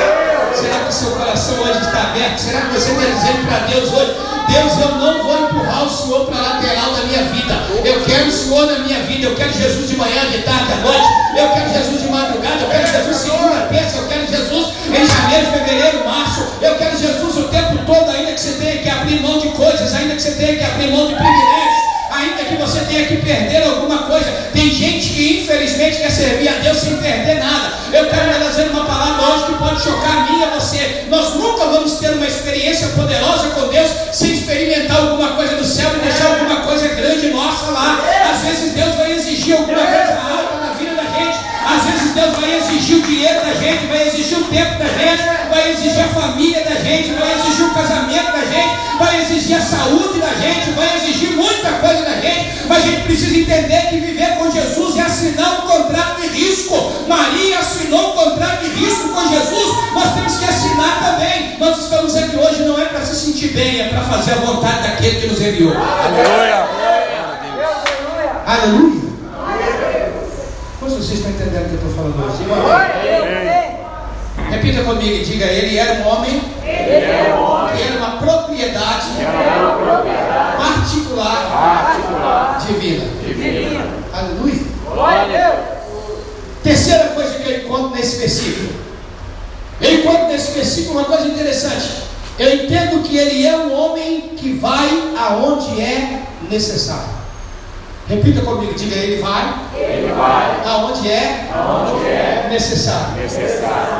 Será 0.53 0.85
que 0.85 0.93
seu 0.93 1.11
coração 1.11 1.55
hoje 1.59 1.79
está 1.79 2.11
aberto? 2.11 2.37
Será 2.37 2.61
que 2.61 2.73
você 2.73 2.91
está 2.91 3.05
dizendo 3.05 3.47
para 3.47 3.57
Deus 3.65 3.89
hoje: 3.91 4.15
Deus, 4.49 4.71
eu 4.77 4.95
não 5.01 5.23
vou 5.23 5.45
empurrar 5.45 5.83
o 5.83 5.89
Senhor 5.89 6.25
para 6.27 6.37
a 6.37 6.41
lateral 6.41 6.91
da 6.93 7.01
minha 7.05 7.23
vida. 7.23 7.53
Eu 7.83 8.05
quero 8.05 8.27
o 8.27 8.31
Senhor 8.31 8.65
na 8.67 8.79
minha 8.85 8.99
vida. 8.99 9.25
Eu 9.25 9.35
quero 9.35 9.51
Jesus 9.51 9.89
de 9.89 9.97
manhã, 9.97 10.29
de 10.29 10.43
tarde, 10.43 10.71
à 10.71 10.75
noite. 10.85 11.07
Eu 11.35 11.49
quero 11.49 11.73
Jesus 11.73 12.01
de 12.03 12.07
madrugada. 12.07 12.61
Eu 12.61 12.69
quero 12.69 12.87
Jesus 12.87 13.17
segunda, 13.17 13.61
terça. 13.65 13.97
Eu 13.97 14.07
quero 14.07 14.27
Jesus 14.27 14.67
em 14.93 15.07
janeiro, 15.07 15.51
fevereiro, 15.53 16.05
março. 16.05 16.45
Eu 16.61 16.75
quero 16.75 16.95
Jesus 16.95 17.37
o 17.37 17.43
tempo 17.47 17.79
todo, 17.87 18.11
ainda 18.11 18.31
que 18.31 18.41
você 18.41 18.53
tenha 18.61 18.77
que 18.77 18.89
abrir 18.89 19.21
mão 19.21 19.39
de 19.39 19.49
coisas, 19.49 19.91
ainda 19.95 20.13
que 20.13 20.21
você 20.21 20.31
tenha 20.35 20.55
que 20.55 20.63
abrir 20.63 20.91
mão 20.91 21.07
de 21.07 21.15
privilégios 21.15 21.48
que 22.49 22.55
você 22.55 22.79
tenha 22.81 23.05
que 23.05 23.17
perder 23.17 23.63
alguma 23.63 23.99
coisa. 23.99 24.25
Tem 24.53 24.69
gente 24.71 25.09
que 25.09 25.41
infelizmente 25.41 25.97
quer 25.97 26.09
servir 26.09 26.49
a 26.49 26.53
Deus 26.53 26.77
sem 26.77 26.97
perder 26.97 27.35
nada. 27.35 27.73
Eu 27.93 28.09
quero 28.09 28.33
trazer 28.33 28.69
uma 28.69 28.85
palavra 28.85 29.27
hoje 29.27 29.45
que 29.45 29.53
pode 29.53 29.81
chocar 29.81 30.17
a 30.17 30.23
mim 30.23 30.39
e 30.39 30.43
a 30.43 30.49
você. 30.49 31.05
Nós 31.09 31.35
nunca 31.35 31.65
vamos 31.65 31.93
ter 31.93 32.11
uma 32.11 32.25
experiência 32.25 32.87
poderosa 32.89 33.49
com 33.49 33.67
Deus 33.67 33.89
sem 34.11 34.33
experimentar 34.33 34.97
alguma 34.97 35.29
coisa 35.29 35.55
do 35.55 35.63
céu 35.63 35.91
e 35.95 35.99
deixar 35.99 36.27
alguma 36.27 36.61
coisa 36.61 36.87
grande 36.89 37.29
nossa 37.29 37.71
lá. 37.71 37.99
Às 38.33 38.41
vezes 38.41 38.73
Deus 38.73 38.95
vai 38.95 39.11
exigir 39.13 39.55
alguma 39.55 39.77
coisa 39.77 40.19
alta 40.19 40.65
na 40.65 40.73
vida 40.73 40.95
da 40.95 41.03
gente. 41.03 41.37
Às 41.65 41.83
vezes 41.83 42.13
Deus 42.15 42.35
vai 42.37 42.57
exigir 42.57 42.97
o 42.97 43.01
dinheiro 43.01 43.39
da 43.45 43.53
gente, 43.53 43.85
vai 43.85 44.07
exigir 44.07 44.37
o 44.39 44.43
tempo 44.45 44.79
da 44.79 44.85
gente, 44.85 45.23
vai 45.49 45.71
exigir 45.71 46.03
a 46.03 46.07
família 46.07 46.63
da 46.63 46.75
gente, 46.75 47.13
vai 47.13 47.33
exigir 47.33 47.65
o 47.65 47.73
casamento 47.73 48.31
da 48.31 48.45
gente, 48.45 48.88
vai 48.99 49.21
exigir 49.21 49.55
a 49.55 49.61
saúde 49.61 50.19
da 50.19 50.27
gente, 50.33 50.71
vai 50.71 50.97
exigir 50.97 51.31
muita 51.31 51.71
coisa 51.79 52.03
da 52.03 52.19
gente, 52.19 52.67
mas 52.67 52.77
a 52.77 52.81
gente 52.81 53.03
precisa 53.03 53.37
entender 53.39 53.89
que 53.89 53.97
viver 53.97 54.37
com 54.37 54.51
Jesus 54.51 54.97
é 54.97 55.01
assinar 55.01 55.63
um 55.63 55.67
contrato 55.67 56.21
de 56.21 56.27
risco. 56.27 57.05
Maria 57.07 57.59
assinou 57.59 58.11
um 58.11 58.13
contrato 58.13 58.61
de 58.61 58.69
risco 58.71 59.09
com 59.09 59.27
Jesus, 59.29 59.75
nós 59.93 60.13
temos 60.13 60.37
que 60.37 60.45
assinar 60.45 60.99
também. 60.99 61.57
Nós 61.57 61.79
estamos 61.79 62.15
aqui 62.15 62.35
hoje 62.35 62.63
não 62.63 62.79
é 62.79 62.85
para 62.85 63.01
se 63.05 63.15
sentir 63.15 63.53
bem, 63.53 63.81
é 63.81 63.87
para 63.87 64.01
fazer 64.01 64.33
a 64.33 64.35
vontade 64.35 64.83
daquele 64.83 65.21
que 65.21 65.27
nos 65.27 65.41
enviou. 65.41 65.73
Aleluia. 65.73 66.67
Aleluia. 68.45 68.99
Quantos 70.79 70.97
de 70.97 71.03
vocês 71.03 71.19
estão 71.19 71.31
entendendo 71.31 71.65
o 71.65 71.69
que 71.69 71.83
eu 71.83 71.89
estou 71.89 71.93
falando 71.93 72.25
hoje? 72.25 72.43
Amém. 72.51 73.58
Repita 74.49 74.83
comigo 74.83 75.15
e 75.15 75.23
diga: 75.23 75.45
Ele 75.45 75.77
era 75.77 75.93
um 76.01 76.07
homem, 76.07 76.41
Ele 76.63 77.05
é 77.05 77.35
um 77.37 77.43
homem. 77.43 77.81
era 77.83 77.97
uma 77.97 78.17
propriedade 78.17 79.05
É 79.19 79.59
uma 79.59 79.71
propriedade 79.73 80.57
particular 80.57 81.49
particular 81.51 82.65
divina. 82.65 83.05
divina. 83.25 83.85
Aleluia. 84.13 84.59
Glória 84.85 85.21
a 85.21 85.25
Deus. 85.25 85.65
Terceira 86.63 87.03
coisa 87.09 87.35
que 87.39 87.49
eu 87.49 87.57
encontro 87.59 87.89
nesse 87.95 88.17
versículo. 88.17 88.69
Eu 89.81 89.93
encontro 89.99 90.27
nesse 90.27 90.51
versículo 90.51 90.99
uma 90.99 91.05
coisa 91.05 91.27
interessante. 91.27 92.03
Eu 92.37 92.53
entendo 92.55 93.03
que 93.03 93.17
ele 93.17 93.45
é 93.45 93.55
um 93.57 93.73
homem 93.73 94.31
que 94.35 94.53
vai 94.53 95.13
aonde 95.17 95.79
é 95.81 96.21
necessário. 96.49 97.19
Repita 98.07 98.41
comigo, 98.41 98.73
diga 98.73 98.95
ele 98.95 99.21
vai 99.21 99.53
Ele 99.75 100.11
vai 100.13 100.61
aonde 100.65 101.09
é 101.11 101.47
aonde 101.53 102.07
é 102.07 102.47
necessário. 102.49 103.15
necessário. 103.21 103.98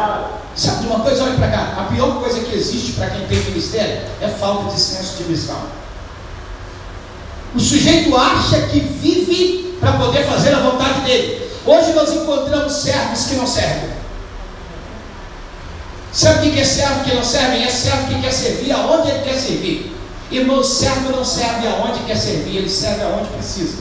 Sabe 0.55 0.81
de 0.81 0.87
uma 0.87 0.99
coisa? 0.99 1.23
Olha 1.23 1.35
para 1.35 1.47
cá. 1.47 1.73
A 1.77 1.93
pior 1.93 2.19
coisa 2.19 2.39
que 2.41 2.55
existe 2.55 2.93
para 2.93 3.09
quem 3.09 3.25
tem 3.27 3.39
ministério 3.45 4.01
é 4.21 4.27
falta 4.27 4.73
de 4.73 4.79
senso 4.79 5.17
de 5.17 5.23
missão. 5.23 5.61
O 7.55 7.59
sujeito 7.59 8.15
acha 8.15 8.61
que 8.67 8.79
vive 8.79 9.77
para 9.79 9.93
poder 9.93 10.25
fazer 10.25 10.53
a 10.53 10.59
vontade 10.59 11.01
dele. 11.01 11.49
Hoje 11.65 11.93
nós 11.93 12.11
encontramos 12.11 12.73
servos 12.73 13.25
que 13.25 13.35
não 13.35 13.47
servem. 13.47 13.89
Sabe 16.11 16.49
o 16.49 16.51
que 16.51 16.59
é 16.59 16.65
servo 16.65 17.03
que 17.03 17.15
não 17.15 17.23
serve? 17.23 17.63
É 17.63 17.69
servo 17.69 18.07
que 18.07 18.21
quer 18.21 18.31
servir 18.31 18.71
aonde 18.71 19.09
ele 19.09 19.23
quer 19.23 19.35
servir. 19.35 19.95
Irmão, 20.31 20.63
servo 20.63 21.11
não 21.11 21.25
serve 21.25 21.67
aonde 21.67 21.99
quer 22.01 22.15
servir, 22.15 22.57
ele 22.57 22.69
serve 22.69 23.01
aonde 23.03 23.29
precisa. 23.29 23.77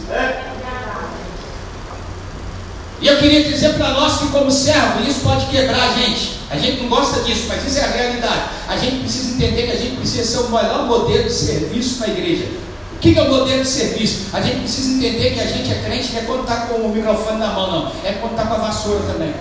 E 3.00 3.06
eu 3.06 3.18
queria 3.18 3.44
dizer 3.44 3.74
para 3.74 3.90
nós 3.90 4.18
que, 4.18 4.28
como 4.28 4.50
servo, 4.50 5.02
isso 5.06 5.20
pode 5.20 5.46
quebrar 5.46 5.90
a 5.90 5.92
gente. 5.92 6.37
A 6.50 6.56
gente 6.56 6.82
não 6.82 6.88
gosta 6.88 7.20
disso, 7.20 7.44
mas 7.48 7.64
isso 7.66 7.78
é 7.78 7.84
a 7.84 7.88
realidade. 7.88 8.42
A 8.68 8.76
gente 8.76 9.00
precisa 9.00 9.34
entender 9.34 9.62
que 9.64 9.72
a 9.72 9.76
gente 9.76 9.96
precisa 9.96 10.24
ser 10.24 10.46
o 10.46 10.50
melhor 10.50 10.86
modelo 10.86 11.24
de 11.24 11.32
serviço 11.32 12.00
na 12.00 12.08
igreja. 12.08 12.46
O 12.94 12.98
que 12.98 13.18
é 13.18 13.22
o 13.22 13.28
modelo 13.28 13.62
de 13.62 13.68
serviço? 13.68 14.26
A 14.32 14.40
gente 14.40 14.60
precisa 14.60 14.96
entender 14.96 15.34
que 15.34 15.40
a 15.40 15.46
gente 15.46 15.70
é 15.70 15.82
crente 15.84 16.12
não 16.12 16.20
é 16.20 16.24
quando 16.24 16.40
está 16.42 16.56
com 16.66 16.74
o 16.74 16.88
microfone 16.88 17.38
na 17.38 17.48
mão, 17.48 17.70
não. 17.70 17.92
É 18.04 18.12
quando 18.12 18.32
está 18.32 18.46
com 18.46 18.54
a 18.54 18.58
vassoura 18.58 19.00
também. 19.12 19.32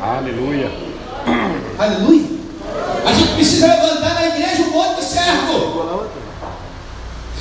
Aleluia. 0.00 0.70
Aleluia. 1.78 2.26
A 3.06 3.12
gente 3.12 3.32
precisa 3.34 3.68
levantar 3.68 4.14
na 4.14 4.26
igreja 4.26 4.62
um 4.64 4.70
monte 4.70 4.96
de 4.96 5.04
servo. 5.04 6.06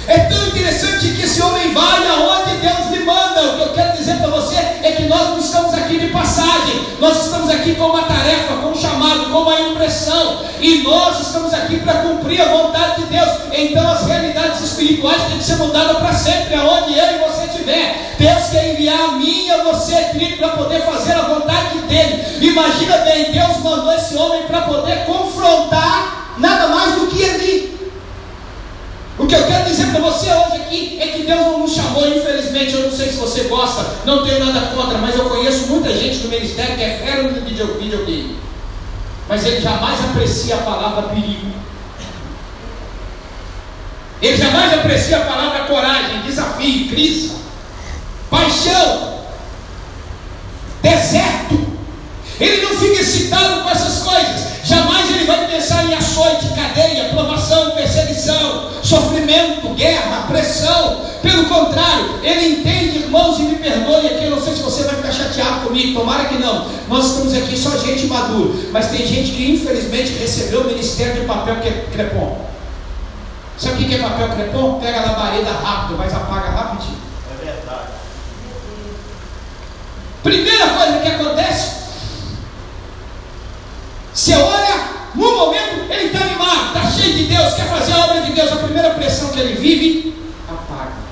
É 0.07 0.19
tão 0.19 0.47
interessante 0.47 1.09
que 1.13 1.23
esse 1.23 1.41
homem 1.41 1.73
vai 1.73 2.07
aonde 2.07 2.34
manda. 3.05 3.41
O 3.41 3.55
que 3.55 3.61
eu 3.61 3.73
quero 3.73 3.97
dizer 3.97 4.17
para 4.17 4.27
você 4.27 4.55
é 4.55 4.91
que 4.97 5.03
nós 5.03 5.29
não 5.29 5.39
estamos 5.39 5.73
aqui 5.73 5.97
de 5.97 6.07
passagem. 6.07 6.85
Nós 6.99 7.25
estamos 7.25 7.49
aqui 7.49 7.75
com 7.75 7.85
uma 7.85 8.03
tarefa, 8.03 8.55
com 8.55 8.69
um 8.69 8.75
chamado, 8.75 9.31
com 9.31 9.41
uma 9.41 9.61
impressão. 9.61 10.41
E 10.59 10.83
nós 10.83 11.21
estamos 11.21 11.53
aqui 11.53 11.79
para 11.79 11.99
cumprir 11.99 12.41
a 12.41 12.45
vontade 12.45 13.03
de 13.03 13.07
Deus. 13.07 13.29
Então 13.53 13.89
as 13.89 14.05
realidades 14.05 14.61
espirituais 14.61 15.21
têm 15.23 15.37
que 15.37 15.43
ser 15.43 15.55
mudadas 15.57 15.97
para 15.97 16.13
sempre, 16.13 16.55
aonde 16.55 16.97
eu 16.97 17.05
e 17.05 17.17
você 17.19 17.45
estiver. 17.45 18.15
Deus 18.17 18.49
quer 18.49 18.73
enviar 18.73 18.99
a 18.99 19.11
mim 19.13 19.45
e 19.45 19.51
a 19.51 19.63
você, 19.63 19.95
querido, 20.11 20.37
para 20.37 20.49
poder 20.49 20.81
fazer 20.81 21.13
a 21.13 21.21
vontade 21.21 21.79
dele. 21.79 22.25
Imagina 22.41 22.97
bem, 22.97 23.31
Deus 23.31 23.57
mandou 23.63 23.93
esse 23.93 24.15
homem 24.15 24.43
para 24.43 24.61
poder 24.61 25.05
confrontar 25.05 26.33
nada 26.37 26.67
mais 26.67 26.95
do 26.95 27.07
que 27.07 27.23
ali. 27.23 27.64
O 29.25 29.27
que 29.27 29.33
eu 29.33 29.47
quero 29.47 29.65
dizer 29.65 29.87
para 29.87 30.01
você 30.01 30.31
hoje 30.31 30.55
aqui 30.57 30.99
é 31.01 31.07
que 31.07 31.23
Deus 31.23 31.39
não 31.39 31.59
nos 31.61 31.73
chamou, 31.73 32.07
infelizmente, 32.07 32.75
eu 32.75 32.83
não 32.83 32.91
sei 32.95 33.07
se 33.07 33.17
você 33.17 33.45
gosta, 33.45 33.83
não 34.05 34.23
tenho 34.23 34.45
nada 34.45 34.67
contra, 34.67 34.99
mas 34.99 35.15
eu 35.15 35.27
conheço 35.27 35.65
muita 35.65 35.91
gente 35.91 36.17
no 36.19 36.29
ministério 36.29 36.75
que 36.75 36.83
é 36.83 36.99
fera 37.03 37.23
no 37.23 37.41
video- 37.41 37.73
videogame. 37.79 38.37
Mas 39.27 39.43
ele 39.43 39.59
jamais 39.59 39.99
aprecia 39.99 40.53
a 40.53 40.59
palavra 40.59 41.09
perigo. 41.09 41.47
Ele 44.21 44.37
jamais 44.37 44.73
aprecia 44.75 45.17
a 45.17 45.25
palavra 45.25 45.63
coragem, 45.65 46.21
desafio, 46.21 46.87
crise, 46.89 47.31
paixão, 48.29 49.21
deserto. 50.83 51.65
Ele 52.39 52.61
não 52.61 52.75
fica 52.77 53.01
excitado 53.01 53.63
com 53.63 53.69
essas 53.71 54.03
coisas. 54.03 54.45
Jamais 54.63 55.09
ele 55.09 55.25
vai 55.25 55.47
pensar 55.47 55.83
em 55.85 55.95
açoite, 55.95 56.44
sofrimento, 59.25 59.69
guerra, 59.75 60.27
pressão. 60.27 61.01
Pelo 61.21 61.45
contrário, 61.45 62.19
ele 62.23 62.59
entende, 62.59 62.99
irmãos, 62.99 63.39
e 63.39 63.43
me 63.43 63.55
perdoe 63.55 64.07
aqui, 64.07 64.25
eu 64.25 64.31
não 64.31 64.41
sei 64.41 64.55
se 64.55 64.61
você 64.61 64.83
vai 64.83 64.95
ficar 64.95 65.11
chateado 65.11 65.61
comigo. 65.61 65.99
tomara 65.99 66.25
que 66.25 66.37
não. 66.37 66.67
Nós 66.87 67.05
estamos 67.07 67.33
aqui 67.33 67.57
só 67.57 67.77
gente 67.77 68.05
madura, 68.07 68.53
mas 68.71 68.89
tem 68.89 69.05
gente 69.05 69.31
que 69.31 69.51
infelizmente 69.51 70.13
recebeu 70.13 70.61
o 70.61 70.67
ministério 70.67 71.21
de 71.21 71.25
papel 71.25 71.57
crepom. 71.91 72.45
Sabe 73.57 73.83
o 73.83 73.87
que 73.87 73.95
é 73.95 73.97
papel 73.99 74.29
crepom? 74.29 74.79
Pega 74.79 75.01
a 75.01 75.05
labareda 75.05 75.51
rápido, 75.51 75.97
mas 75.97 76.13
apaga 76.13 76.49
rapidinho. 76.49 76.97
É 77.31 77.45
verdade. 77.45 77.87
Primeira 80.21 80.67
coisa 80.69 80.99
que 80.99 81.07
acontece, 81.07 81.71
você 84.13 84.35
olha, 84.35 84.95
no 85.15 85.35
momento 85.35 85.91
ele 85.91 86.07
está 86.07 86.19
animado, 86.19 86.67
está 86.67 86.91
cheio 86.91 87.04
de 87.15 87.23
Deus, 87.23 87.53
quer 87.53 87.67
fazer 87.67 87.93
a 87.93 88.05
obra 88.05 88.21
de 88.21 88.31
Deus, 88.33 88.51
a 88.51 88.57
primeira 88.57 88.89
pressão 88.91 89.29
que 89.29 89.39
ele 89.39 89.55
vive, 89.55 90.15
apaga. 90.47 91.05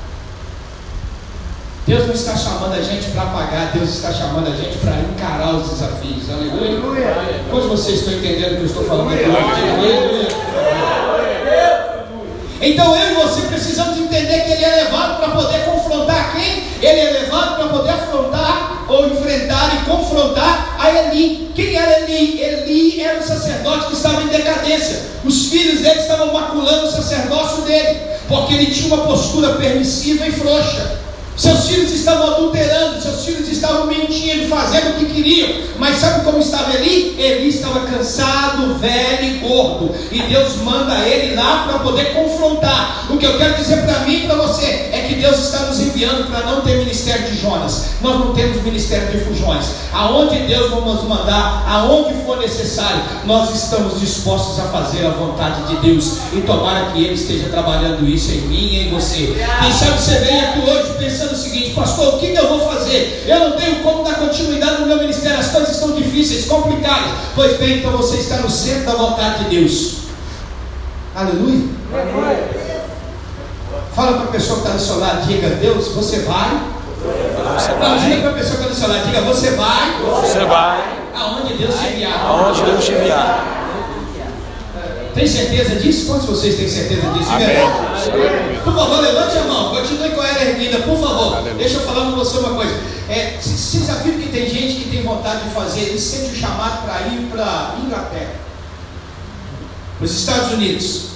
Deus 1.88 2.08
não 2.08 2.14
está 2.14 2.36
chamando 2.36 2.74
a 2.74 2.82
gente 2.82 3.10
para 3.12 3.24
apagar, 3.24 3.72
Deus 3.74 3.90
está 3.90 4.12
chamando 4.12 4.48
a 4.48 4.56
gente 4.56 4.78
para 4.78 4.96
encarar 5.00 5.56
os 5.56 5.70
desafios. 5.70 6.30
Aleluia. 6.30 6.80
Aleluia. 6.80 7.68
Vocês 7.68 8.00
estão 8.00 8.14
entendendo 8.14 8.54
o 8.54 8.56
que 8.56 8.62
eu 8.62 8.66
estou 8.66 8.86
falando? 8.86 9.10
Aleluia. 9.10 10.28
Então 12.62 12.96
eu 12.96 13.12
e 13.12 13.16
você 13.16 13.42
precisamos 13.42 13.98
entender 13.98 14.42
que 14.46 14.52
ele 14.54 14.64
é 14.64 14.84
levado 14.86 15.20
para 15.20 15.30
poder 15.32 15.66
confrontar 15.66 16.34
quem? 16.34 16.64
Ele 16.82 17.00
é 17.00 17.12
levado 17.12 17.58
para 17.58 17.68
poder 17.68 17.90
afrontar 17.90 18.73
ou 18.88 19.08
enfrentar 19.08 19.76
e 19.76 19.90
confrontar 19.90 20.78
a 20.80 20.92
Eli. 20.92 21.52
Quem 21.56 21.76
era 21.76 22.02
Eli? 22.02 22.42
Eli 22.42 23.02
era 23.02 23.20
o 23.20 23.24
sacerdote 23.24 23.88
que 23.88 23.94
estava 23.94 24.24
em 24.24 24.28
decadência. 24.28 25.02
Os 25.24 25.48
filhos 25.48 25.82
dele 25.82 26.00
estavam 26.00 26.34
maculando 26.34 26.88
o 26.88 26.92
sacerdócio 26.92 27.64
dele, 27.64 28.00
porque 28.28 28.54
ele 28.54 28.68
tinha 28.68 28.94
uma 28.94 29.06
postura 29.06 29.54
permissiva 29.54 30.28
e 30.28 30.32
frouxa. 30.32 31.03
Seus 31.36 31.68
filhos 31.68 31.92
estavam 31.92 32.36
adulterando, 32.36 33.02
seus 33.02 33.26
filhos 33.26 33.50
estavam 33.50 33.88
mentindo, 33.88 34.48
fazendo 34.48 34.92
o 34.92 34.94
que 35.00 35.14
queriam. 35.14 35.50
Mas 35.80 35.98
sabe 35.98 36.24
como 36.24 36.40
estava 36.40 36.74
Eli? 36.76 37.20
Eli 37.20 37.50
estava 37.50 37.82
cansado, 37.82 38.76
velho 38.76 39.24
e 39.24 39.40
gordo. 39.40 39.96
E 40.12 40.22
Deus 40.22 40.58
manda 40.58 41.00
ele 41.00 41.36
lá 41.36 41.66
para 41.68 41.80
poder 41.80 42.14
confrontar. 42.14 43.08
O 43.10 43.18
que 43.18 43.26
eu 43.26 43.38
quero 43.38 43.56
dizer 43.56 43.84
para 43.84 44.00
mim 44.02 44.24
e 44.24 44.28
para 44.28 44.36
você 44.36 44.66
é 44.66 45.06
que 45.08 45.16
Deus 45.16 45.40
está 45.40 45.60
nos 45.62 45.80
enviando 45.80 46.30
para 46.30 46.46
não 46.46 46.62
ter 46.62 46.78
ministério 46.78 47.30
de 47.30 47.42
Jonas. 47.42 47.86
Nós 48.02 48.20
não 48.20 48.34
temos 48.34 48.62
ministério 48.62 49.12
de 49.12 49.26
fujões. 49.26 49.66
Aonde 49.92 50.40
Deus 50.48 50.72
nos 50.72 51.04
mandar, 51.04 51.66
aonde 51.68 52.14
for 52.26 52.38
necessário, 52.38 53.02
nós 53.26 53.54
estamos 53.56 54.00
dispostos 54.00 54.60
a 54.60 54.68
fazer 54.70 55.06
a 55.06 55.10
vontade 55.10 55.64
de 55.64 55.76
Deus. 55.78 56.18
E 56.34 56.42
tomara 56.42 56.92
que 56.92 57.04
Ele 57.04 57.14
esteja 57.14 57.50
trabalhando 57.50 58.08
isso 58.08 58.32
em 58.32 58.42
mim 58.42 58.68
e 58.74 58.88
em 58.88 58.92
você. 58.92 59.36
Quem 59.62 59.72
sabe 59.72 60.00
você 60.00 60.20
vem 60.20 60.40
aqui 60.40 60.60
hoje 60.70 60.94
pensando 60.98 61.23
pensando 61.24 61.34
o 61.34 61.38
seguinte, 61.38 61.72
pastor, 61.72 62.16
o 62.16 62.20
que, 62.20 62.34
eu 62.34 62.48
vou 62.48 62.60
fazer? 62.70 63.24
Eu 63.28 63.40
não 63.40 63.58
tenho 63.58 63.82
como 63.82 64.04
dar 64.04 64.16
continuidade 64.16 64.82
no 64.82 64.88
meu 64.88 64.98
ministério, 64.98 65.40
as 65.40 65.50
coisas 65.50 65.72
estão 65.72 65.94
difíceis, 65.94 66.46
complicadas. 66.46 67.12
Pois 67.36 67.58
bem, 67.58 67.80
então 67.80 67.92
você 67.92 68.18
está 68.18 68.38
no 68.38 68.50
centro 68.50 68.86
da 68.86 68.94
vontade 68.94 69.46
de 69.46 69.56
Deus. 69.58 69.96
Aleluia. 71.16 71.68
Fala 73.96 74.14
para 74.14 74.24
a 74.24 74.32
pessoa 74.32 74.60
que 74.60 74.66
está 74.66 74.78
do 74.78 74.82
seu 74.82 75.00
lado, 75.00 75.28
diga, 75.28 75.50
Deus, 75.50 75.88
você 75.90 76.20
vai. 76.20 76.62
Você 77.56 77.72
vai. 77.74 78.00
Diga 78.00 78.22
para 78.22 78.30
a 78.30 78.34
pessoa 78.34 78.58
que 78.58 78.64
está 78.64 78.68
do 78.68 78.76
seu 78.76 78.90
lado, 78.90 79.06
diga, 79.06 79.22
você 79.22 79.52
vai. 79.52 80.02
Você 80.22 80.46
vai. 80.46 81.04
Aonde 81.16 81.54
Deus 81.54 81.76
te 81.76 81.88
enviar. 81.88 82.26
Aonde 82.26 82.62
Deus 82.64 82.84
te 82.84 82.92
enviar. 82.92 83.63
Tem 85.14 85.28
certeza 85.28 85.76
disso? 85.76 86.08
Quantos 86.08 86.26
de 86.26 86.32
vocês 86.32 86.56
têm 86.56 86.68
certeza 86.68 87.08
disso? 87.12 87.30
Amém. 87.30 88.60
Por 88.64 88.74
favor, 88.74 89.00
levante 89.02 89.38
a 89.38 89.44
mão, 89.44 89.76
continue 89.76 90.10
com 90.10 90.24
ela 90.24 90.44
erguida, 90.44 90.80
por 90.80 90.98
favor. 90.98 91.36
Aleluia. 91.36 91.54
Deixa 91.56 91.76
eu 91.76 91.82
falar 91.82 92.06
com 92.06 92.16
você 92.16 92.38
uma 92.40 92.56
coisa. 92.56 92.74
É, 93.08 93.38
vocês 93.40 93.86
já 93.86 93.96
viram 93.96 94.20
que 94.20 94.30
tem 94.30 94.50
gente 94.50 94.82
que 94.82 94.90
tem 94.90 95.04
vontade 95.04 95.44
de 95.44 95.54
fazer, 95.54 95.82
ele 95.82 96.00
sente 96.00 96.32
o 96.32 96.36
chamado 96.36 96.84
para 96.84 97.02
ir 97.08 97.28
para 97.32 97.76
Inglaterra, 97.86 98.34
para 99.98 100.06
os 100.06 100.12
Estados 100.12 100.54
Unidos. 100.54 101.14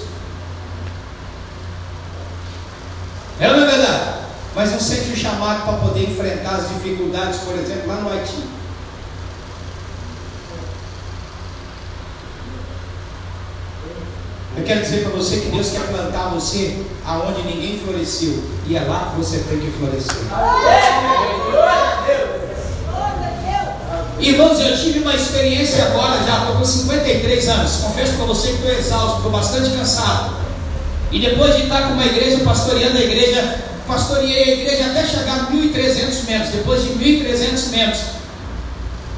É 3.39 3.49
ou 3.49 3.57
não 3.57 3.63
é 3.63 3.71
verdade? 3.71 4.17
Mas 4.55 4.71
não 4.71 4.79
sente 4.79 5.11
o 5.11 5.15
chamado 5.15 5.63
para 5.65 5.73
poder 5.73 6.03
enfrentar 6.03 6.55
as 6.55 6.69
dificuldades, 6.69 7.39
por 7.39 7.55
exemplo, 7.55 7.87
lá 7.87 7.95
no 7.95 8.11
Haiti. 8.11 8.56
Eu 14.57 14.63
quero 14.63 14.81
dizer 14.81 15.03
para 15.03 15.11
você 15.11 15.37
que 15.37 15.49
Deus 15.49 15.69
quer 15.69 15.87
plantar 15.87 16.29
você 16.29 16.77
aonde 17.05 17.43
ninguém 17.43 17.79
floresceu. 17.79 18.43
E 18.67 18.75
é 18.75 18.81
lá 18.81 19.11
que 19.11 19.23
você 19.23 19.37
tem 19.47 19.59
que 19.59 19.71
florescer. 19.71 20.15
Irmãos, 24.19 24.59
eu 24.59 24.75
tive 24.75 24.99
uma 24.99 25.13
experiência 25.13 25.85
agora, 25.85 26.23
já 26.23 26.39
estou 26.39 26.55
com 26.55 26.65
53 26.65 27.49
anos. 27.49 27.75
Confesso 27.77 28.13
para 28.13 28.25
você 28.25 28.47
que 28.47 28.53
estou 28.55 28.71
exausto, 28.71 29.17
estou 29.17 29.31
bastante 29.31 29.69
cansado. 29.69 30.35
E 31.11 31.19
depois 31.19 31.55
de 31.55 31.63
estar 31.63 31.83
com 31.83 31.93
uma 31.93 32.05
igreja, 32.05 32.43
pastoreando 32.43 32.97
a 32.97 33.01
igreja, 33.01 33.59
pastoreei 33.87 34.43
a 34.43 34.53
igreja 34.53 34.85
até 34.87 35.05
chegar 35.05 35.35
a 35.35 35.51
1.300 35.51 36.25
metros. 36.25 36.49
Depois 36.51 36.81
de 36.81 36.89
1.300 36.89 37.69
metros, 37.69 38.01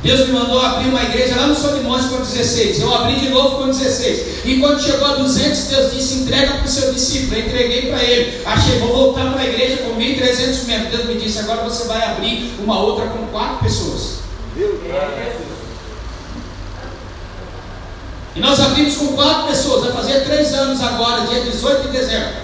Deus 0.01 0.27
me 0.27 0.33
mandou 0.33 0.62
abrir 0.62 0.88
uma 0.89 1.03
igreja 1.03 1.35
lá 1.35 1.47
no 1.47 1.55
Solimões 1.55 2.05
com 2.05 2.17
16. 2.21 2.79
Eu 2.79 2.95
abri 2.95 3.19
de 3.19 3.29
novo 3.29 3.57
com 3.57 3.67
16. 3.67 4.45
E 4.45 4.59
quando 4.59 4.81
chegou 4.81 5.05
a 5.05 5.15
200, 5.15 5.59
Deus 5.63 5.93
disse: 5.93 6.13
entrega 6.19 6.53
para 6.53 6.65
o 6.65 6.69
seu 6.69 6.93
discípulo. 6.93 7.35
Eu 7.35 7.47
entreguei 7.47 7.89
para 7.89 8.01
ele. 8.01 8.41
Achei, 8.45 8.79
vou 8.79 8.93
voltar 8.93 9.31
para 9.33 9.41
a 9.41 9.45
igreja 9.45 9.77
com 9.83 9.95
1.300 9.95 10.65
metros. 10.67 10.89
Deus 10.91 11.05
me 11.05 11.15
disse: 11.15 11.39
agora 11.39 11.63
você 11.63 11.85
vai 11.85 12.01
abrir 12.01 12.55
uma 12.59 12.79
outra 12.79 13.07
com 13.07 13.27
quatro 13.27 13.57
pessoas. 13.65 14.19
E 18.35 18.39
nós 18.39 18.57
abrimos 18.62 18.95
com 18.95 19.07
quatro 19.17 19.47
pessoas. 19.47 19.83
Vai 19.83 19.91
fazer 19.91 20.23
três 20.23 20.53
anos 20.53 20.81
agora, 20.81 21.27
dia 21.27 21.41
18 21.41 21.88
de 21.88 21.97
dezembro. 21.97 22.35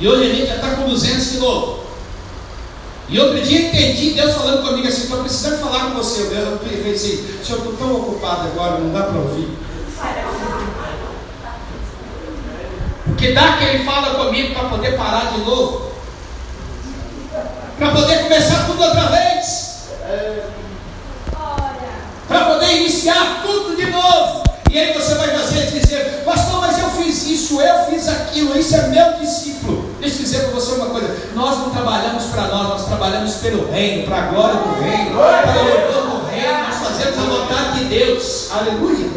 E 0.00 0.08
hoje 0.08 0.30
a 0.30 0.34
gente 0.34 0.46
já 0.46 0.54
está 0.54 0.70
com 0.70 0.88
200 0.88 1.32
de 1.32 1.38
novo. 1.38 1.87
E 3.10 3.18
outro 3.18 3.40
dia 3.40 3.68
entendi 3.68 4.10
Deus 4.10 4.34
falando 4.34 4.66
comigo 4.66 4.86
assim, 4.86 5.04
estou 5.04 5.20
precisando 5.20 5.60
falar 5.60 5.86
com 5.86 5.94
você. 5.94 6.22
Eu 6.22 6.58
pensei 6.58 6.92
assim, 6.92 7.44
senhor, 7.44 7.58
estou 7.58 7.72
tão 7.74 7.96
ocupado 7.96 8.48
agora, 8.48 8.78
não 8.78 8.92
dá 8.92 9.04
para 9.04 9.18
ouvir. 9.18 9.48
Porque 13.06 13.32
dá 13.32 13.56
que 13.56 13.64
ele 13.64 13.84
fala 13.84 14.24
comigo 14.24 14.54
para 14.54 14.68
poder 14.68 14.96
parar 14.96 15.32
de 15.32 15.40
novo. 15.40 15.90
Para 17.78 17.90
poder 17.92 18.24
começar 18.24 18.66
tudo 18.66 18.82
outra 18.82 19.06
vez. 19.06 19.88
Para 22.28 22.44
poder 22.44 22.76
iniciar 22.76 23.42
tudo 23.42 23.74
de 23.74 23.86
novo. 23.90 24.42
E 24.70 24.78
aí 24.78 24.92
você 24.92 25.14
vai 25.14 25.28
fazer 25.28 25.70
dizer, 25.70 26.22
pastor, 26.26 26.60
mas 26.60 26.78
eu 26.78 26.90
fiz 26.90 27.26
isso, 27.26 27.58
eu 27.58 27.86
fiz 27.86 28.06
aquilo, 28.06 28.58
isso 28.58 28.76
é 28.76 28.88
meu 28.88 29.14
discípulo. 29.18 29.94
Deixa 29.98 30.16
eu 30.16 30.22
dizer 30.22 30.40
para 30.40 30.50
você 30.50 30.74
uma 30.74 30.90
coisa: 30.90 31.07
nós 31.48 31.58
não 31.60 31.70
trabalhamos 31.70 32.24
para 32.24 32.42
nós, 32.48 32.68
nós 32.68 32.84
trabalhamos 32.86 33.34
pelo 33.36 33.70
reino, 33.70 34.06
para 34.06 34.18
a 34.18 34.26
glória 34.26 34.56
do 34.56 34.82
reino, 34.82 35.16
para 35.16 35.62
o 35.62 35.64
louvor 35.64 36.20
do 36.20 36.26
reino, 36.26 36.58
nós 36.64 36.76
fazemos 36.76 37.18
a 37.18 37.22
vontade 37.22 37.78
de 37.78 37.84
Deus. 37.86 38.48
Aleluia. 38.50 39.08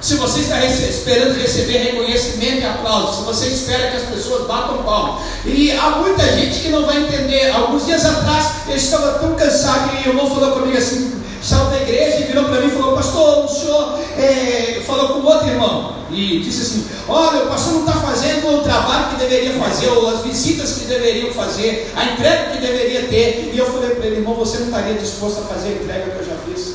Se 0.00 0.14
você 0.14 0.40
está 0.40 0.64
esperando 0.64 1.40
receber 1.40 1.78
reconhecimento 1.78 2.60
e 2.60 2.64
aplauso, 2.64 3.18
se 3.18 3.24
você 3.24 3.48
espera 3.48 3.90
que 3.90 3.96
as 3.96 4.02
pessoas 4.04 4.46
batam 4.46 4.84
palma, 4.84 5.18
e 5.44 5.72
há 5.72 5.90
muita 5.90 6.22
gente 6.36 6.60
que 6.60 6.68
não 6.68 6.86
vai 6.86 6.98
entender. 6.98 7.50
Alguns 7.50 7.84
dias 7.84 8.06
atrás 8.06 8.52
eu 8.68 8.76
estava 8.76 9.18
tão 9.18 9.34
cansado 9.34 9.90
e 9.96 10.08
o 10.08 10.12
irmão 10.12 10.30
falou 10.32 10.52
comigo 10.52 10.78
assim: 10.78 11.20
saiu 11.42 11.64
da 11.64 11.82
igreja 11.82 12.20
e 12.20 12.24
virou 12.24 12.44
para 12.44 12.60
mim 12.60 12.68
e 12.68 12.70
falou: 12.70 12.94
Pastor, 12.94 13.44
o 13.46 13.48
senhor 13.48 13.98
é, 14.16 14.80
falou 14.86 15.08
com 15.08 15.26
outro 15.26 15.48
irmão 15.48 15.97
e 16.10 16.40
disse 16.40 16.62
assim: 16.62 16.86
Olha, 17.06 17.44
o 17.44 17.48
pastor 17.48 17.74
não 17.74 17.80
está 17.80 18.00
fazendo 18.00 18.58
o 18.58 18.62
trabalho 18.62 19.10
que 19.10 19.16
deveria 19.16 19.54
fazer, 19.54 19.88
ou 19.88 20.08
as 20.08 20.22
visitas 20.22 20.72
que 20.72 20.86
deveriam 20.86 21.32
fazer, 21.32 21.92
a 21.94 22.04
entrega 22.04 22.52
que 22.52 22.60
deveria 22.60 23.08
ter. 23.08 23.50
E 23.52 23.58
eu 23.58 23.66
falei 23.66 23.90
para 23.90 24.06
ele: 24.06 24.16
Irmão, 24.16 24.34
você 24.34 24.58
não 24.58 24.66
estaria 24.66 24.94
disposto 24.94 25.40
a 25.40 25.44
fazer 25.44 25.68
a 25.68 25.72
entrega 25.72 26.10
que 26.10 26.18
eu 26.18 26.26
já 26.26 26.36
fiz? 26.46 26.74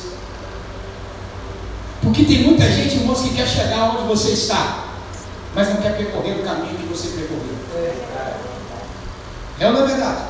Porque 2.02 2.24
tem 2.24 2.44
muita 2.44 2.70
gente, 2.70 2.96
irmãos, 2.96 3.20
que 3.22 3.34
quer 3.34 3.48
chegar 3.48 3.96
onde 3.96 4.06
você 4.06 4.30
está, 4.30 4.84
mas 5.54 5.68
não 5.70 5.76
quer 5.76 5.96
percorrer 5.96 6.38
o 6.38 6.44
caminho 6.44 6.76
que 6.76 6.86
você 6.86 7.08
percorreu. 7.08 7.54
É 9.58 9.66
ou 9.66 9.72
não 9.72 9.84
é 9.84 9.86
verdade? 9.86 10.22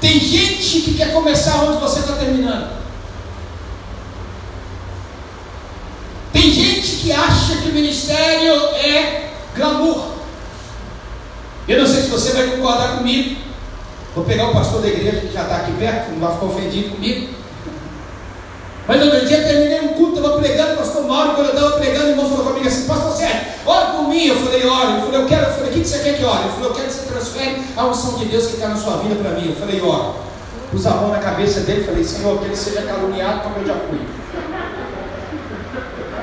Tem 0.00 0.18
gente 0.18 0.80
que 0.80 0.94
quer 0.94 1.12
começar 1.12 1.64
onde 1.64 1.80
você 1.80 2.00
está 2.00 2.14
terminando. 2.14 2.82
Tem 6.32 6.50
gente 6.50 6.91
que 7.02 7.10
acha 7.10 7.56
que 7.56 7.68
o 7.68 7.74
ministério 7.74 8.54
é 8.76 9.30
glamour. 9.56 10.12
Eu 11.66 11.80
não 11.80 11.86
sei 11.86 12.02
se 12.02 12.08
você 12.08 12.32
vai 12.32 12.46
concordar 12.56 12.98
comigo. 12.98 13.36
Vou 14.14 14.24
pegar 14.24 14.50
o 14.50 14.52
pastor 14.52 14.82
da 14.82 14.88
igreja 14.88 15.20
que 15.20 15.32
já 15.32 15.42
está 15.42 15.56
aqui 15.56 15.72
perto, 15.72 16.12
não 16.12 16.20
vai 16.20 16.32
ficar 16.32 16.46
ofendido 16.46 16.90
comigo. 16.90 17.34
Mas 18.86 19.02
outro 19.02 19.26
dia 19.26 19.42
terminei 19.42 19.80
um 19.80 19.88
culto, 19.94 20.18
estava 20.18 20.38
pregando, 20.38 20.76
pastor 20.76 21.06
Mauro, 21.06 21.34
quando 21.34 21.48
eu 21.48 21.54
estava 21.54 21.78
pregando, 21.78 22.06
o 22.06 22.10
irmão 22.10 22.28
falou 22.28 22.46
comigo 22.46 22.68
assim, 22.68 22.86
pastor 22.86 23.12
Sérgio, 23.12 23.46
ora 23.66 23.86
por 23.86 24.08
mim. 24.08 24.26
Eu 24.26 24.36
falei, 24.36 24.66
ora. 24.66 24.90
Eu 24.90 25.02
falei, 25.02 25.20
eu 25.22 25.26
quero, 25.26 25.46
eu 25.46 25.54
falei, 25.54 25.70
o 25.70 25.72
que 25.72 25.84
você 25.84 25.98
quer 25.98 26.16
que 26.18 26.24
ore? 26.24 26.44
Eu 26.44 26.50
falei, 26.50 26.68
eu 26.68 26.74
quero 26.74 26.86
que 26.86 26.94
você 26.94 27.06
transfere 27.06 27.62
a 27.76 27.86
unção 27.86 28.18
de 28.18 28.24
Deus 28.26 28.46
que 28.46 28.54
está 28.54 28.68
na 28.68 28.76
sua 28.76 28.98
vida 28.98 29.16
para 29.16 29.32
mim. 29.32 29.48
Eu 29.48 29.56
falei, 29.56 29.80
ora. 29.80 30.14
pus 30.70 30.86
a 30.86 30.90
mão 30.90 31.10
na 31.10 31.18
cabeça 31.18 31.60
dele 31.60 31.80
e 31.80 31.84
falei, 31.84 32.04
Senhor, 32.04 32.38
que 32.38 32.44
ele 32.44 32.56
seja 32.56 32.82
caluniado 32.82 33.40
como 33.40 33.56
eu 33.56 33.66
já 33.66 33.74
fui. 33.74 34.21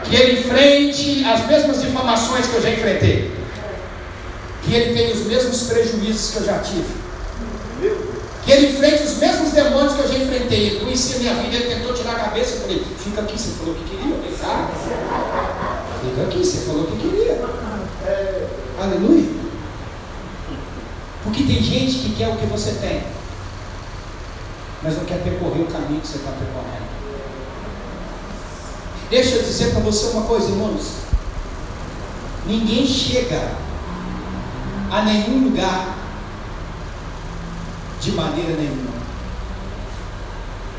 Que 0.10 0.16
ele 0.16 0.40
enfrente 0.40 1.24
as 1.24 1.46
mesmas 1.46 1.82
difamações 1.82 2.48
que 2.48 2.56
eu 2.56 2.62
já 2.62 2.72
enfrentei. 2.72 3.32
Que 4.64 4.74
ele 4.74 4.94
tenha 4.94 5.14
os 5.14 5.26
mesmos 5.28 5.64
prejuízos 5.64 6.32
que 6.32 6.38
eu 6.38 6.46
já 6.46 6.60
tive. 6.60 7.00
Que 8.44 8.52
ele 8.52 8.68
enfrente 8.72 9.04
os 9.04 9.18
mesmos 9.18 9.52
demônios 9.52 9.94
que 9.94 10.00
eu 10.00 10.08
já 10.08 10.18
enfrentei. 10.18 10.68
Ele 10.68 10.80
conhecia 10.80 11.20
minha 11.20 11.36
vida, 11.36 11.56
ele 11.56 11.76
tentou 11.76 11.94
tirar 11.94 12.14
a 12.14 12.20
cabeça. 12.20 12.56
Eu 12.56 12.62
falei, 12.62 12.84
fica 12.98 13.22
aqui, 13.22 13.38
você 13.38 13.52
falou 13.52 13.76
que 13.76 13.84
queria. 13.84 14.16
Fica 16.02 16.22
aqui, 16.24 16.40
você 16.40 16.58
falou 16.66 16.86
que 16.86 16.98
queria. 16.98 17.40
Aleluia. 18.82 19.40
Porque 21.24 21.44
tem 21.44 21.62
gente 21.62 22.00
que 22.00 22.16
quer 22.16 22.30
o 22.30 22.38
que 22.38 22.48
você 22.48 22.72
tem, 22.82 23.04
mas 24.82 24.98
não 24.98 25.06
quer 25.06 25.22
percorrer 25.22 25.62
o 25.62 25.68
caminho 25.68 26.02
que 26.02 26.08
você 26.08 26.18
está 26.18 26.32
percorrendo. 26.32 26.89
Deixa 29.10 29.36
eu 29.36 29.44
dizer 29.44 29.72
para 29.72 29.80
você 29.80 30.08
uma 30.08 30.22
coisa, 30.24 30.50
irmãos. 30.50 31.00
Ninguém 32.46 32.86
chega 32.86 33.54
a 34.92 35.02
nenhum 35.02 35.46
lugar 35.46 35.98
de 38.00 38.12
maneira 38.12 38.54
nenhuma. 38.54 39.00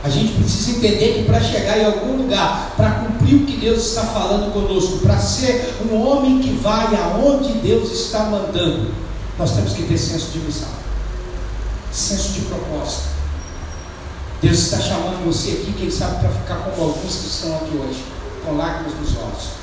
A 0.02 0.08
gente 0.08 0.32
precisa 0.32 0.78
entender 0.78 1.14
que 1.14 1.24
para 1.24 1.40
chegar 1.42 1.78
em 1.78 1.84
algum 1.84 2.16
lugar, 2.16 2.72
para 2.76 2.90
cumprir 2.90 3.34
o 3.34 3.46
que 3.46 3.56
Deus 3.58 3.84
está 3.88 4.02
falando 4.04 4.52
conosco, 4.52 4.98
para 5.00 5.18
ser 5.18 5.74
um 5.90 5.94
homem 5.94 6.40
que 6.40 6.52
vai 6.52 6.94
aonde 6.96 7.52
Deus 7.54 7.92
está 7.92 8.24
mandando, 8.24 8.92
nós 9.38 9.52
temos 9.52 9.74
que 9.74 9.82
ter 9.82 9.98
senso 9.98 10.30
de 10.30 10.38
missão, 10.38 10.70
senso 11.92 12.32
de 12.32 12.40
propósito. 12.42 13.10
Deus 14.40 14.58
está 14.58 14.80
chamando 14.80 15.26
você 15.26 15.50
aqui, 15.50 15.74
quem 15.76 15.90
sabe, 15.90 16.20
para 16.20 16.30
ficar 16.30 16.56
como 16.70 16.88
alguns 16.88 17.16
que 17.16 17.26
estão 17.26 17.56
aqui 17.56 17.76
hoje, 17.76 18.02
com 18.44 18.56
lágrimas 18.56 18.94
nos 18.98 19.16
olhos. 19.16 19.60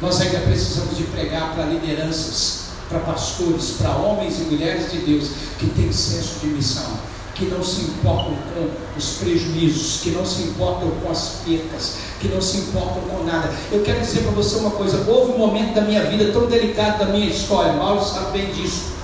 Nós 0.00 0.20
ainda 0.20 0.38
precisamos 0.38 0.96
de 0.96 1.04
pregar 1.04 1.54
para 1.54 1.64
lideranças, 1.64 2.68
para 2.88 3.00
pastores, 3.00 3.76
para 3.78 3.96
homens 3.96 4.38
e 4.38 4.42
mulheres 4.44 4.92
de 4.92 4.98
Deus 4.98 5.30
que 5.58 5.66
têm 5.70 5.92
senso 5.92 6.38
de 6.40 6.46
missão, 6.46 6.98
que 7.34 7.46
não 7.46 7.62
se 7.62 7.82
importam 7.82 8.36
com 8.54 8.70
os 8.96 9.10
prejuízos, 9.18 10.00
que 10.02 10.10
não 10.10 10.24
se 10.24 10.42
importam 10.42 10.90
com 11.02 11.10
as 11.10 11.40
percas, 11.44 11.96
que 12.20 12.28
não 12.28 12.40
se 12.40 12.58
importam 12.58 13.02
com 13.02 13.24
nada. 13.24 13.52
Eu 13.72 13.82
quero 13.82 14.00
dizer 14.00 14.22
para 14.22 14.30
você 14.32 14.56
uma 14.56 14.70
coisa: 14.70 15.04
houve 15.10 15.32
um 15.32 15.38
momento 15.38 15.74
da 15.74 15.82
minha 15.82 16.04
vida 16.04 16.32
tão 16.32 16.46
delicado 16.46 16.98
da 16.98 17.06
minha 17.06 17.28
história, 17.28 17.72
Mauro 17.72 18.04
sabe 18.04 18.38
bem 18.38 18.52
disso. 18.52 18.98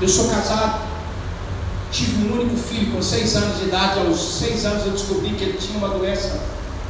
Eu 0.00 0.08
sou 0.08 0.28
casado, 0.28 0.85
tive 1.90 2.26
um 2.26 2.34
único 2.34 2.56
filho 2.56 2.92
com 2.92 3.02
seis 3.02 3.36
anos 3.36 3.58
de 3.58 3.66
idade. 3.66 4.00
Aos 4.00 4.38
seis 4.38 4.64
anos 4.64 4.86
eu 4.86 4.92
descobri 4.92 5.30
que 5.30 5.44
ele 5.44 5.58
tinha 5.58 5.78
uma 5.78 5.88
doença 5.88 6.40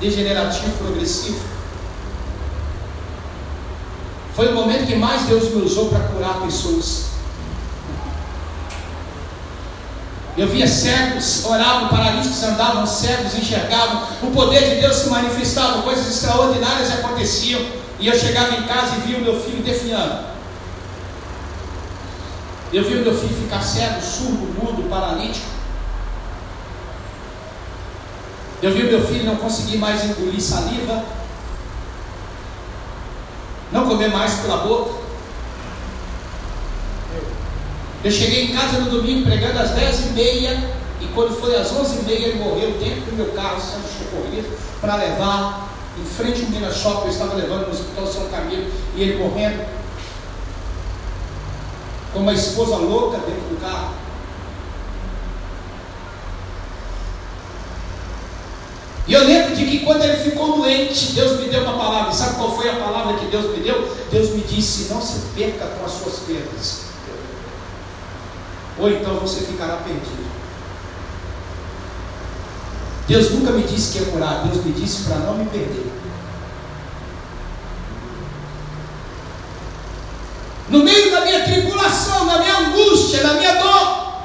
degenerativa 0.00 0.70
progressiva. 0.78 1.40
Foi 4.34 4.48
o 4.48 4.54
momento 4.54 4.86
que 4.86 4.96
mais 4.96 5.22
Deus 5.22 5.54
me 5.54 5.62
usou 5.62 5.88
para 5.88 6.00
curar 6.00 6.42
pessoas. 6.42 7.06
Eu 10.36 10.46
via 10.48 10.68
cegos, 10.68 11.46
oravam, 11.46 11.88
paralíticos 11.88 12.42
andavam, 12.42 12.86
cegos 12.86 13.34
enxergavam, 13.34 14.02
o 14.22 14.30
poder 14.32 14.68
de 14.68 14.82
Deus 14.82 14.96
se 14.96 15.08
manifestava, 15.08 15.80
coisas 15.80 16.06
extraordinárias 16.08 16.90
aconteciam, 16.92 17.64
e 17.98 18.06
eu 18.06 18.18
chegava 18.18 18.54
em 18.54 18.64
casa 18.64 18.96
e 18.96 19.00
via 19.08 19.16
o 19.16 19.22
meu 19.22 19.40
filho 19.40 19.62
definhando. 19.62 20.35
Eu 22.72 22.82
vi 22.84 22.96
o 22.96 23.02
meu 23.02 23.14
filho 23.14 23.34
ficar 23.34 23.62
cego, 23.62 24.00
surdo, 24.00 24.54
mudo, 24.60 24.88
paralítico. 24.88 25.46
Eu 28.62 28.72
vi 28.72 28.82
o 28.82 28.86
meu 28.86 29.06
filho 29.06 29.24
não 29.24 29.36
conseguir 29.36 29.76
mais 29.76 30.04
engolir 30.04 30.40
saliva, 30.40 31.04
não 33.70 33.86
comer 33.86 34.08
mais 34.08 34.34
pela 34.40 34.58
boca. 34.58 35.06
Eu 38.02 38.10
cheguei 38.10 38.44
em 38.44 38.54
casa 38.54 38.80
no 38.80 38.90
domingo 38.90 39.26
pregando 39.26 39.58
às 39.58 39.70
10 39.70 40.00
e 41.00 41.06
quando 41.14 41.38
foi 41.38 41.56
às 41.56 41.72
11 41.72 42.00
e 42.00 42.02
meia 42.04 42.28
ele 42.28 42.38
morreu 42.38 42.72
dentro 42.78 43.02
do 43.02 43.16
meu 43.16 43.32
carro 43.32 43.60
sendo 43.60 43.86
socorrido 43.86 44.48
para 44.80 44.96
levar 44.96 45.68
em 46.00 46.04
frente 46.04 46.42
ao 46.42 46.50
Minas 46.50 46.76
Shopping, 46.76 47.06
eu 47.06 47.12
estava 47.12 47.34
levando 47.34 47.66
no 47.66 47.72
Hospital 47.72 48.06
São 48.06 48.28
Camilo 48.28 48.70
e 48.94 49.02
ele 49.02 49.18
morrendo 49.18 49.64
com 52.16 52.22
uma 52.22 52.32
esposa 52.32 52.76
louca 52.76 53.18
dentro 53.18 53.42
do 53.42 53.60
carro. 53.60 53.94
E 59.06 59.12
eu 59.12 59.24
lembro 59.24 59.54
de 59.54 59.64
que 59.66 59.84
quando 59.84 60.02
ele 60.02 60.16
ficou 60.16 60.56
doente, 60.56 61.12
Deus 61.12 61.38
me 61.38 61.48
deu 61.48 61.62
uma 61.62 61.78
palavra. 61.78 62.12
Sabe 62.12 62.36
qual 62.36 62.56
foi 62.56 62.68
a 62.68 62.74
palavra 62.76 63.18
que 63.18 63.26
Deus 63.26 63.56
me 63.56 63.62
deu? 63.62 63.94
Deus 64.10 64.30
me 64.30 64.40
disse: 64.40 64.92
Não 64.92 65.00
se 65.00 65.20
perca 65.36 65.66
com 65.66 65.84
as 65.84 65.92
suas 65.92 66.20
perdas 66.20 66.86
ou 68.78 68.90
então 68.90 69.14
você 69.16 69.40
ficará 69.40 69.76
perdido. 69.76 70.26
Deus 73.08 73.30
nunca 73.30 73.52
me 73.52 73.62
disse 73.62 73.92
que 73.92 74.04
ia 74.04 74.10
curar, 74.10 74.44
Deus 74.46 74.64
me 74.64 74.72
disse 74.72 75.04
para 75.04 75.18
não 75.18 75.38
me 75.38 75.46
perder. 75.46 75.86
No 80.68 80.80
meio 80.80 81.10
da 81.12 81.20
minha 81.20 81.44
tribulação, 81.44 82.26
da 82.26 82.38
minha 82.38 82.58
angústia, 82.58 83.22
da 83.22 83.34
minha 83.34 83.54
dor, 83.54 84.22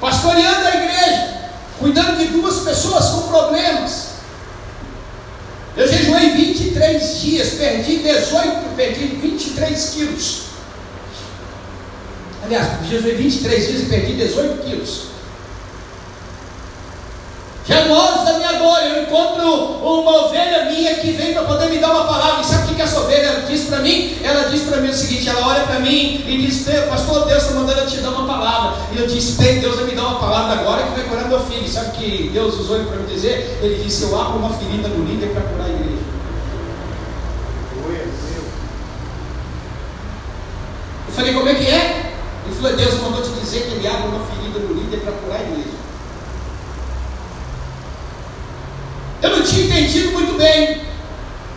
pastoreando 0.00 0.66
a 0.66 0.76
igreja, 0.76 1.50
cuidando 1.78 2.16
de 2.16 2.26
duas 2.28 2.60
pessoas 2.60 3.04
com 3.10 3.28
problemas. 3.28 4.06
Eu 5.76 5.86
jejuei 5.86 6.30
23 6.30 7.20
dias, 7.20 7.48
perdi 7.50 7.98
18, 7.98 8.76
perdi 8.76 9.06
23 9.08 9.90
quilos. 9.90 10.42
Aliás, 12.42 12.88
jejuei 12.88 13.14
23 13.14 13.66
dias 13.66 13.82
e 13.82 13.86
perdi 13.86 14.14
18 14.14 14.62
quilos. 14.62 15.15
Já 17.68 17.84
no 17.86 17.94
auge 17.96 18.24
da 18.24 18.34
minha 18.34 18.52
dor, 18.52 18.78
eu 18.78 19.02
encontro 19.02 19.42
uma 19.82 20.26
ovelha 20.26 20.66
minha 20.66 20.94
que 20.94 21.10
vem 21.10 21.34
para 21.34 21.42
poder 21.42 21.68
me 21.68 21.78
dar 21.78 21.90
uma 21.90 22.04
palavra. 22.04 22.40
E 22.40 22.44
sabe 22.44 22.70
o 22.70 22.76
que 22.76 22.80
essa 22.80 23.00
ovelha 23.00 23.42
disse 23.48 23.66
para 23.66 23.80
mim? 23.80 24.16
Ela 24.22 24.48
disse 24.48 24.66
para 24.66 24.80
mim 24.80 24.88
o 24.88 24.94
seguinte: 24.94 25.28
ela 25.28 25.48
olha 25.48 25.64
para 25.64 25.80
mim 25.80 26.24
e 26.28 26.46
diz, 26.46 26.64
Pastor, 26.88 27.26
Deus 27.26 27.42
está 27.42 27.54
mandando 27.54 27.80
eu 27.80 27.86
te 27.88 27.96
dar 27.96 28.10
uma 28.10 28.24
palavra. 28.24 28.76
E 28.92 28.98
eu 28.98 29.08
disse: 29.08 29.36
Tem, 29.36 29.58
Deus 29.58 29.74
vai 29.74 29.84
me 29.86 29.96
dar 29.96 30.06
uma 30.06 30.20
palavra 30.20 30.60
agora 30.60 30.84
que 30.84 31.00
vai 31.00 31.08
curar 31.08 31.28
meu 31.28 31.40
filho. 31.40 31.68
Sabe 31.68 31.88
o 31.88 31.92
que 31.92 32.30
Deus 32.32 32.54
usou 32.54 32.76
ele 32.76 32.86
para 32.86 32.98
me 32.98 33.12
dizer? 33.12 33.58
Ele 33.60 33.82
disse: 33.82 34.04
Eu 34.04 34.20
abro 34.20 34.38
uma 34.38 34.50
ferida 34.50 34.86
no 34.86 35.04
líder 35.04 35.30
para 35.30 35.42
curar 35.42 35.66
a 35.66 35.70
igreja. 35.70 36.02
Eu 41.08 41.12
falei: 41.12 41.34
Como 41.34 41.48
é 41.48 41.54
que 41.54 41.66
é? 41.66 42.12
Ele 42.46 42.54
falou: 42.54 42.76
Deus 42.76 42.94
mandou 43.02 43.22
te 43.22 43.40
dizer 43.40 43.62
que 43.62 43.74
ele 43.74 43.88
abre 43.88 44.06
uma 44.06 44.24
ferida 44.26 44.60
no 44.60 44.72
líder 44.72 44.98
para 44.98 45.12
curar 45.14 45.40
a 45.40 45.42
igreja. 45.42 45.85
Eu 49.26 49.38
não 49.38 49.42
tinha 49.44 49.64
entendido 49.64 50.12
muito 50.12 50.38
bem. 50.38 50.82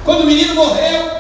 Quando 0.03 0.21
o 0.21 0.25
menino 0.25 0.55
morreu, 0.55 1.11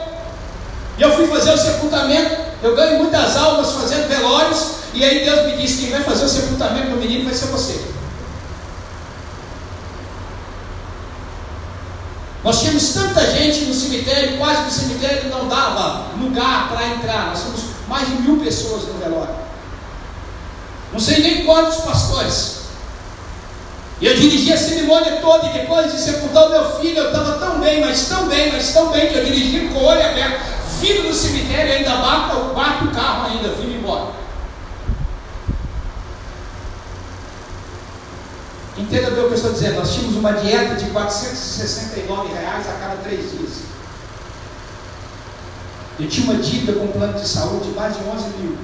e 0.97 1.01
eu 1.01 1.15
fui 1.15 1.27
fazer 1.27 1.51
o 1.51 1.57
sepultamento, 1.57 2.35
eu 2.63 2.75
ganho 2.75 2.97
muitas 2.97 3.37
almas 3.37 3.71
fazendo 3.71 4.07
velórios, 4.07 4.71
e 4.93 5.03
aí 5.03 5.23
Deus 5.23 5.45
me 5.45 5.57
disse: 5.57 5.81
quem 5.81 5.91
vai 5.91 6.03
fazer 6.03 6.25
o 6.25 6.29
sepultamento 6.29 6.89
do 6.89 6.97
menino 6.97 7.25
vai 7.25 7.33
ser 7.35 7.47
você. 7.47 7.79
Nós 12.43 12.61
tínhamos 12.61 12.89
tanta 12.93 13.29
gente 13.31 13.65
no 13.65 13.73
cemitério, 13.73 14.37
quase 14.37 14.63
que 14.63 14.69
o 14.69 14.71
cemitério 14.71 15.29
não 15.29 15.47
dava 15.47 16.07
lugar 16.17 16.69
para 16.69 16.87
entrar. 16.87 17.27
Nós 17.27 17.41
tínhamos 17.41 17.61
mais 17.87 18.07
de 18.07 18.13
mil 18.23 18.39
pessoas 18.39 18.87
no 18.87 18.93
velório. 18.93 19.35
Não 20.91 20.99
sei 20.99 21.21
nem 21.21 21.45
quantos 21.45 21.81
pastores. 21.81 22.58
E 24.01 24.05
eu 24.05 24.15
dirigi 24.15 24.53
a 24.53 24.57
cerimônia 24.57 25.17
toda, 25.17 25.47
e 25.47 25.53
depois 25.53 25.91
de 25.91 25.99
sepultar 25.99 26.47
o 26.47 26.49
meu 26.51 26.79
filho, 26.79 26.99
eu 26.99 27.07
estava 27.07 27.37
tão 27.37 27.59
bem, 27.59 27.81
mas 27.81 28.07
tão 28.07 28.27
bem, 28.27 28.51
mas 28.51 28.73
tão 28.73 28.89
bem, 28.91 29.09
que 29.09 29.17
eu 29.17 29.25
dirigi 29.25 29.67
com 29.67 29.79
o 29.79 29.83
olho 29.83 30.05
aberto, 30.05 30.39
filho 30.79 31.03
do 31.03 31.13
cemitério, 31.13 31.73
ainda 31.73 31.97
bato, 31.97 32.53
bato 32.53 32.85
o 32.85 32.91
carro 32.91 33.27
ainda, 33.29 33.49
vim 33.49 33.75
embora. 33.75 34.19
Entenda 38.77 39.11
bem 39.11 39.19
o 39.19 39.27
que 39.27 39.33
eu 39.33 39.35
estou 39.35 39.51
dizendo, 39.51 39.75
nós 39.75 39.93
tínhamos 39.93 40.15
uma 40.15 40.31
dieta 40.31 40.75
de 40.75 40.85
469 40.91 42.33
reais 42.33 42.69
a 42.69 42.73
cada 42.79 42.95
três 43.03 43.31
dias. 43.31 43.63
Eu 45.99 46.07
tinha 46.07 46.31
uma 46.31 46.41
dívida 46.41 46.79
com 46.79 46.87
plano 46.87 47.19
de 47.19 47.27
saúde 47.27 47.67
de 47.67 47.75
mais 47.75 47.97
de 47.97 48.03
11 48.05 48.29
mil. 48.37 48.57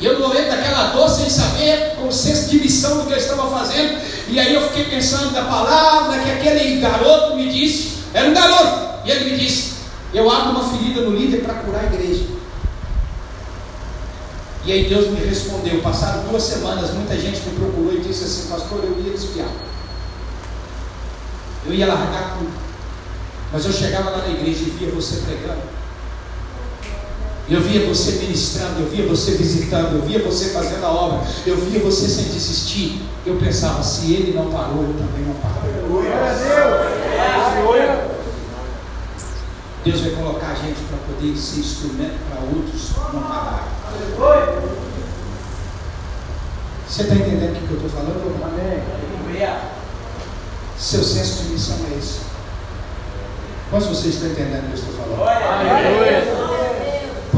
E 0.00 0.04
eu 0.04 0.18
no 0.18 0.28
momento 0.28 0.48
daquela 0.48 0.88
dor, 0.88 1.08
sem 1.08 1.30
saber, 1.30 1.94
com 1.96 2.10
senso 2.10 2.50
de 2.50 2.58
missão 2.58 2.98
do 2.98 3.06
que 3.06 3.12
eu 3.12 3.18
estava 3.18 3.48
fazendo, 3.48 4.00
e 4.28 4.38
aí 4.38 4.54
eu 4.54 4.62
fiquei 4.68 4.84
pensando 4.84 5.30
na 5.30 5.44
palavra 5.44 6.18
que 6.18 6.30
aquele 6.30 6.80
garoto 6.80 7.36
me 7.36 7.48
disse, 7.48 7.98
era 8.12 8.28
um 8.28 8.34
garoto, 8.34 9.06
e 9.06 9.10
ele 9.10 9.30
me 9.30 9.38
disse, 9.38 9.74
eu 10.12 10.30
abro 10.30 10.50
uma 10.50 10.68
ferida 10.68 11.02
no 11.02 11.16
líder 11.16 11.42
para 11.42 11.54
curar 11.54 11.82
a 11.82 11.86
igreja. 11.86 12.24
E 14.64 14.72
aí 14.72 14.88
Deus 14.88 15.08
me 15.08 15.20
respondeu. 15.20 15.82
Passaram 15.82 16.24
duas 16.24 16.42
semanas, 16.42 16.90
muita 16.92 17.18
gente 17.18 17.40
me 17.40 17.56
procurou 17.56 17.92
e 17.92 18.00
disse 18.00 18.24
assim, 18.24 18.48
pastor, 18.48 18.82
eu 18.82 18.98
ia 19.04 19.12
desviar. 19.12 19.50
Eu 21.66 21.74
ia 21.74 21.86
largar 21.86 22.38
tudo. 22.38 22.52
Mas 23.52 23.66
eu 23.66 23.72
chegava 23.72 24.10
lá 24.10 24.18
na 24.18 24.28
igreja 24.28 24.62
e 24.62 24.70
via 24.70 24.90
você 24.90 25.16
pregando. 25.16 25.73
Eu 27.48 27.60
via 27.60 27.86
você 27.86 28.12
ministrando, 28.12 28.80
eu 28.80 28.88
via 28.88 29.06
você 29.06 29.32
visitando, 29.32 29.96
eu 29.96 30.02
via 30.02 30.18
você 30.18 30.46
fazendo 30.46 30.82
a 30.84 30.90
obra, 30.90 31.20
eu 31.46 31.56
via 31.58 31.78
você 31.80 32.08
sem 32.08 32.24
desistir. 32.24 33.02
Eu 33.26 33.36
pensava, 33.36 33.82
se 33.82 34.14
ele 34.14 34.32
não 34.34 34.50
parou, 34.50 34.82
eu 34.82 34.94
também 34.94 35.26
não 35.26 35.34
paro. 35.34 35.60
Deus 39.84 40.00
vai 40.00 40.10
colocar 40.12 40.48
a 40.48 40.54
gente 40.54 40.80
para 40.88 40.96
poder 40.96 41.36
ser 41.36 41.60
instrumento 41.60 42.18
para 42.30 42.40
outros 42.40 42.90
não 43.12 43.22
parar. 43.22 43.68
Você 46.88 47.02
está 47.02 47.14
entendendo 47.14 47.56
o 47.56 47.66
que 47.66 47.70
eu 47.72 47.76
estou 47.76 47.90
falando? 47.90 48.42
Amém. 48.42 48.82
Seu 50.78 51.04
senso 51.04 51.42
de 51.42 51.50
missão 51.50 51.76
é 51.92 51.98
esse. 51.98 52.20
Quantos 53.70 53.88
vocês 53.88 54.14
estão 54.14 54.30
entendendo 54.30 54.64
o 54.64 54.66
que 54.68 54.72
eu 54.72 54.78
estou 54.78 54.94
falando? 54.94 56.43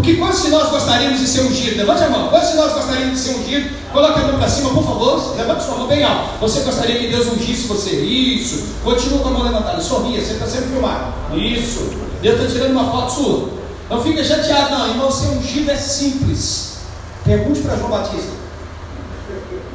Porque 0.06 0.20
quantos 0.20 0.40
de 0.40 0.50
nós 0.50 0.70
gostaríamos 0.70 1.18
de 1.18 1.26
ser 1.26 1.40
ungido? 1.40 1.78
Levante 1.78 2.04
a 2.04 2.08
mão. 2.08 2.28
Quantos 2.28 2.50
de 2.50 2.56
nós 2.56 2.72
gostaríamos 2.74 3.14
de 3.14 3.18
ser 3.18 3.34
ungido? 3.40 3.70
Coloque 3.92 4.20
a 4.20 4.22
mão 4.22 4.38
para 4.38 4.48
cima, 4.48 4.70
por 4.70 4.84
favor. 4.84 5.36
Levante 5.36 5.64
sua 5.64 5.78
mão 5.78 5.88
bem 5.88 6.04
alto. 6.04 6.38
Você 6.42 6.60
gostaria 6.60 6.96
que 7.00 7.08
Deus 7.08 7.26
ungisse 7.26 7.66
você? 7.66 7.90
Isso. 7.90 8.66
Continua 8.84 9.18
com 9.18 9.28
a 9.30 9.32
mão 9.32 9.42
levantada. 9.42 9.82
Sorria, 9.82 10.20
você 10.20 10.34
está 10.34 10.46
sendo 10.46 10.70
filmado. 10.70 11.12
Isso. 11.36 11.90
Deus 12.22 12.40
está 12.40 12.52
tirando 12.52 12.70
uma 12.70 12.88
foto 12.88 13.12
sua. 13.14 13.48
Não 13.90 14.00
fica 14.00 14.22
chateado, 14.22 14.70
não. 14.70 14.90
Irmão, 14.90 15.10
ser 15.10 15.26
ungido 15.26 15.72
é 15.72 15.76
simples. 15.76 16.76
Pergunte 17.24 17.62
para 17.62 17.74
João 17.74 17.90
Batista. 17.90 18.30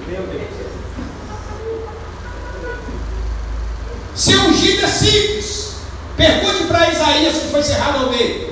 Meu 0.07 0.21
Deus. 0.21 0.43
Ser 4.15 4.37
ungido 4.37 4.85
é 4.85 4.87
simples. 4.87 5.71
Pergunte 6.15 6.63
para 6.69 6.89
Isaías 6.89 7.33
que 7.37 7.47
foi 7.49 7.61
cerrado 7.61 8.05
ao 8.05 8.09
meio. 8.11 8.50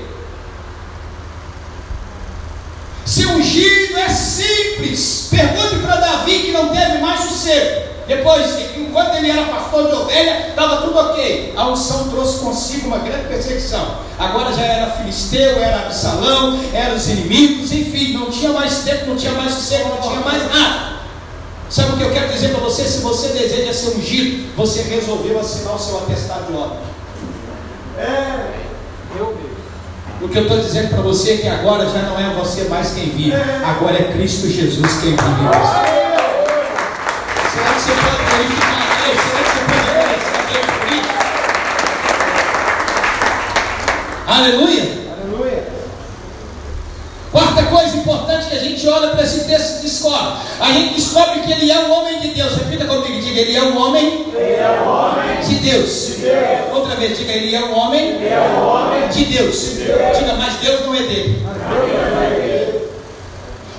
Ser 3.10 3.26
ungido 3.26 3.98
é 3.98 4.08
simples. 4.08 5.30
Pergunte 5.32 5.78
para 5.78 5.96
Davi 5.96 6.42
que 6.42 6.52
não 6.52 6.70
teve 6.70 7.00
mais 7.00 7.22
sossego. 7.22 7.90
Depois, 8.08 8.56
enquanto 8.78 9.16
ele 9.16 9.32
era 9.32 9.48
pastor 9.48 9.88
de 9.88 9.94
ovelha, 9.96 10.50
estava 10.50 10.84
tudo 10.84 10.96
ok. 10.96 11.56
A 11.58 11.70
unção 11.70 12.08
trouxe 12.10 12.38
consigo 12.38 12.86
uma 12.86 13.00
grande 13.00 13.28
perseguição. 13.28 13.96
Agora 14.20 14.54
já 14.54 14.62
era 14.62 14.92
filisteu, 14.92 15.58
era 15.58 15.88
Absalão, 15.88 16.60
eram 16.72 16.96
os 16.96 17.08
inimigos, 17.10 17.72
enfim, 17.72 18.14
não 18.14 18.30
tinha 18.30 18.54
mais 18.54 18.84
tempo, 18.84 19.08
não 19.08 19.16
tinha 19.16 19.32
mais 19.32 19.56
sossego, 19.56 19.90
não 19.90 20.08
tinha 20.08 20.20
mais 20.20 20.44
nada. 20.54 21.00
Sabe 21.68 21.94
o 21.94 21.98
que 21.98 22.04
eu 22.04 22.12
quero 22.12 22.32
dizer 22.32 22.50
para 22.50 22.60
você? 22.60 22.84
Se 22.84 23.00
você 23.00 23.30
deseja 23.30 23.74
ser 23.74 23.98
ungido, 23.98 24.56
você 24.56 24.84
resolveu 24.84 25.40
assinar 25.40 25.74
o 25.74 25.80
seu 25.80 25.98
atestado 25.98 26.46
de 26.46 26.54
ordem. 26.56 26.78
É, 27.98 28.52
eu 29.18 29.36
mesmo. 29.36 29.49
O 30.22 30.28
que 30.28 30.38
eu 30.38 30.42
estou 30.42 30.60
dizendo 30.60 30.90
para 30.90 31.02
você 31.02 31.36
é 31.36 31.38
que 31.38 31.48
agora 31.48 31.90
já 31.90 32.02
não 32.02 32.20
é 32.20 32.34
você 32.34 32.66
mais 32.66 32.92
quem 32.94 33.10
vive, 33.10 33.34
agora 33.66 33.98
é 33.98 34.12
Cristo 34.12 34.50
Jesus 34.50 35.02
quem 35.02 35.12
vive 35.12 35.22
em 35.22 35.48
você. 35.48 36.00
Será 37.54 37.74
que 37.74 37.80
você 37.80 37.92
pode 37.94 38.18
glorificar 38.30 38.82
a 38.82 39.06
Deus? 39.06 39.20
Será 39.24 39.40
que 39.44 39.52
você 39.52 39.62
pode 39.66 39.80
a 39.88 40.12
Deus? 40.90 41.08
Aleluia! 44.28 44.99
Coisa 47.70 47.98
importante 47.98 48.48
que 48.48 48.56
a 48.56 48.60
gente 48.60 48.88
olha 48.88 49.10
para 49.10 49.24
esse 49.24 49.46
texto 49.46 49.82
descobre. 49.82 50.34
A 50.60 50.72
gente 50.72 50.96
descobre 50.96 51.42
que 51.42 51.52
ele 51.52 51.72
é 51.72 51.80
um 51.80 51.92
homem 51.92 52.20
de 52.20 52.30
Deus. 52.30 52.56
Repita 52.56 52.86
comigo, 52.86 53.22
diga, 53.22 53.42
ele 53.42 53.56
é 53.56 53.64
um 53.64 53.78
homem, 53.78 54.26
é 54.36 54.82
um 54.84 54.90
homem 54.90 55.42
de, 55.42 55.56
Deus. 55.56 56.08
de 56.08 56.22
Deus. 56.22 56.74
Outra 56.74 56.96
vez, 56.96 57.18
diga, 57.18 57.32
ele 57.32 57.56
é 57.56 57.64
um 57.64 57.78
homem, 57.78 58.10
Ele 58.16 58.28
é 58.28 58.40
um 58.40 58.68
homem 58.68 59.08
de 59.10 59.26
Deus. 59.26 59.78
Diga, 59.78 60.34
mas 60.38 60.56
Deus 60.56 60.86
não 60.86 60.96
é 60.96 61.00
dele. 61.04 61.46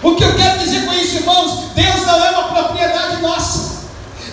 O 0.02 0.14
que 0.14 0.24
eu 0.24 0.34
quero 0.34 0.58
dizer 0.58 0.86
com 0.86 0.92
isso, 0.94 1.16
irmãos? 1.16 1.72
Deus 1.74 2.06
não 2.06 2.24
é 2.24 2.30
uma 2.30 2.44
propriedade 2.44 3.20
nossa. 3.20 3.80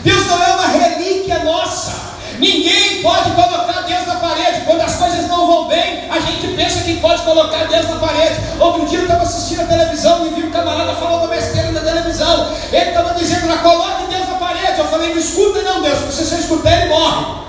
Deus 0.03 0.25
não 0.27 0.41
é 0.41 0.53
uma 0.53 0.67
relíquia 0.67 1.39
nossa. 1.39 2.07
Ninguém 2.39 3.01
pode 3.01 3.31
colocar 3.31 3.81
Deus 3.81 4.05
na 4.05 4.15
parede. 4.15 4.61
Quando 4.65 4.81
as 4.81 4.95
coisas 4.95 5.27
não 5.27 5.47
vão 5.47 5.67
bem, 5.67 6.03
a 6.09 6.19
gente 6.19 6.47
pensa 6.55 6.83
que 6.83 6.97
pode 6.97 7.21
colocar 7.23 7.65
Deus 7.65 7.89
na 7.89 7.97
parede. 7.97 8.35
Outro 8.59 8.85
dia 8.85 8.96
assistindo 9.27 9.61
a 9.61 9.65
televisão 9.65 10.25
e 10.25 10.29
vi 10.29 10.47
um 10.47 10.51
camarada 10.51 10.95
falando 10.95 11.29
besteira 11.29 11.71
na 11.71 11.81
televisão. 11.81 12.51
Ele 12.71 12.89
estava 12.89 13.13
dizendo, 13.13 13.47
"Não 13.47 13.57
coloque 13.59 14.07
Deus 14.07 14.27
na 14.27 14.35
parede. 14.35 14.79
Eu 14.79 14.87
falei, 14.87 15.09
não 15.09 15.19
escuta 15.19 15.61
não, 15.61 15.81
Deus. 15.81 15.99
Se 16.13 16.25
você 16.25 16.35
escutar, 16.35 16.71
ele 16.81 16.89
morre. 16.89 17.47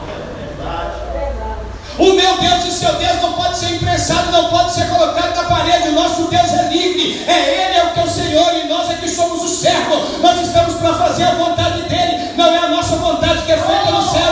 O 1.98 2.12
meu 2.12 2.38
Deus 2.38 2.64
e 2.64 2.68
o 2.68 2.72
seu 2.72 2.92
Deus 2.94 3.20
não 3.20 3.32
pode 3.32 3.58
ser 3.58 3.74
imprensado, 3.74 4.30
não 4.30 4.48
pode 4.50 4.72
ser 4.72 4.88
colocado 4.88 5.34
na 5.34 5.44
parede. 5.44 5.88
O 5.88 5.92
nosso 5.92 6.28
Deus 6.28 6.52
é 6.52 6.68
livre, 6.70 7.24
é 7.26 7.66
Ele 7.66 7.78
é 7.78 7.84
o 7.84 7.88
o 8.08 8.10
Senhor 8.10 8.54
e 8.54 8.68
nós 8.68 8.90
é 8.90 8.94
que 8.94 9.08
somos 9.08 9.42
o 9.42 9.48
servo. 9.48 9.96
Nós 10.20 10.40
estamos 10.40 10.74
para 10.76 10.94
fazer 10.94 11.24
a 11.24 11.34
vontade 11.34 11.82
dEle, 11.82 12.32
não 12.36 12.46
é 12.46 12.58
a 12.58 12.68
nossa 12.68 12.96
vontade 12.96 13.42
que 13.42 13.52
é 13.52 13.56
feita 13.56 13.90
no 13.90 14.02
céu, 14.02 14.27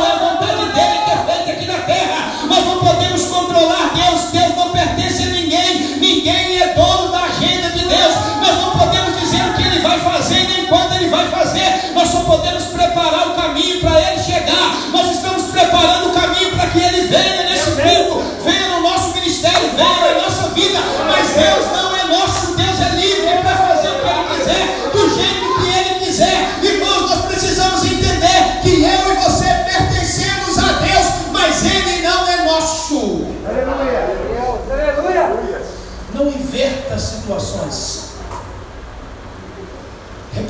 preparar 12.97 13.29
o 13.29 13.35
caminho 13.35 13.81
para 13.81 14.01
Ele 14.01 14.23
chegar. 14.23 14.89
Nós 14.91 15.11
estamos 15.11 15.51
preparando 15.51 16.09
o 16.09 16.13
caminho 16.13 16.51
para 16.53 16.71
que 16.71 16.79
Ele 16.79 17.07
venha 17.09 17.45
nesse 17.45 17.73
culto, 17.73 18.25
venha 18.43 18.69
no 18.69 18.81
nosso 18.81 19.15
ministério, 19.15 19.71
venha 19.77 20.15
na 20.15 20.23
nossa 20.23 20.49
vida. 20.49 20.79
Mas 21.07 21.29
Deus 21.29 21.67
não 21.73 21.95
é 21.95 22.05
nosso, 22.05 22.46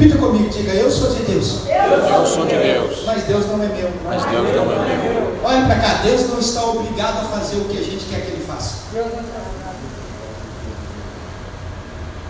Repita 0.07 0.19
comigo, 0.19 0.49
diga: 0.51 0.73
Eu 0.73 0.91
sou 0.91 1.13
de 1.13 1.23
Deus, 1.25 1.63
Eu 1.67 2.27
sou 2.27 2.47
de 2.47 2.57
Deus, 2.57 3.03
mas 3.05 3.25
Deus 3.25 3.47
não 3.47 3.63
é 3.63 3.67
meu. 3.67 3.91
mas 4.05 4.25
Deus 4.25 4.55
não 4.55 4.73
é 4.73 4.97
meu. 4.97 5.41
Olha 5.43 5.67
para 5.67 5.81
cá, 5.81 5.95
Deus 6.05 6.29
não 6.29 6.39
está 6.39 6.65
obrigado 6.65 7.27
a 7.27 7.29
fazer 7.29 7.57
o 7.57 7.65
que 7.65 7.79
a 7.79 7.83
gente 7.83 8.05
quer 8.05 8.21
que 8.21 8.29
Ele 8.29 8.45
faça. 8.47 8.77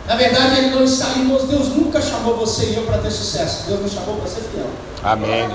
Na 0.06 0.16
verdade, 0.16 0.58
Ele 0.58 0.70
não 0.70 0.84
está, 0.84 1.10
irmãos, 1.10 1.44
Deus 1.44 1.68
nunca 1.68 2.00
chamou 2.00 2.36
você 2.36 2.66
e 2.66 2.76
eu 2.76 2.84
para 2.84 2.98
ter 2.98 3.10
sucesso. 3.10 3.64
Deus 3.66 3.80
nos 3.80 3.92
chamou 3.92 4.16
para 4.16 4.28
ser 4.28 4.40
fiel. 4.40 4.70
Amém. 5.02 5.48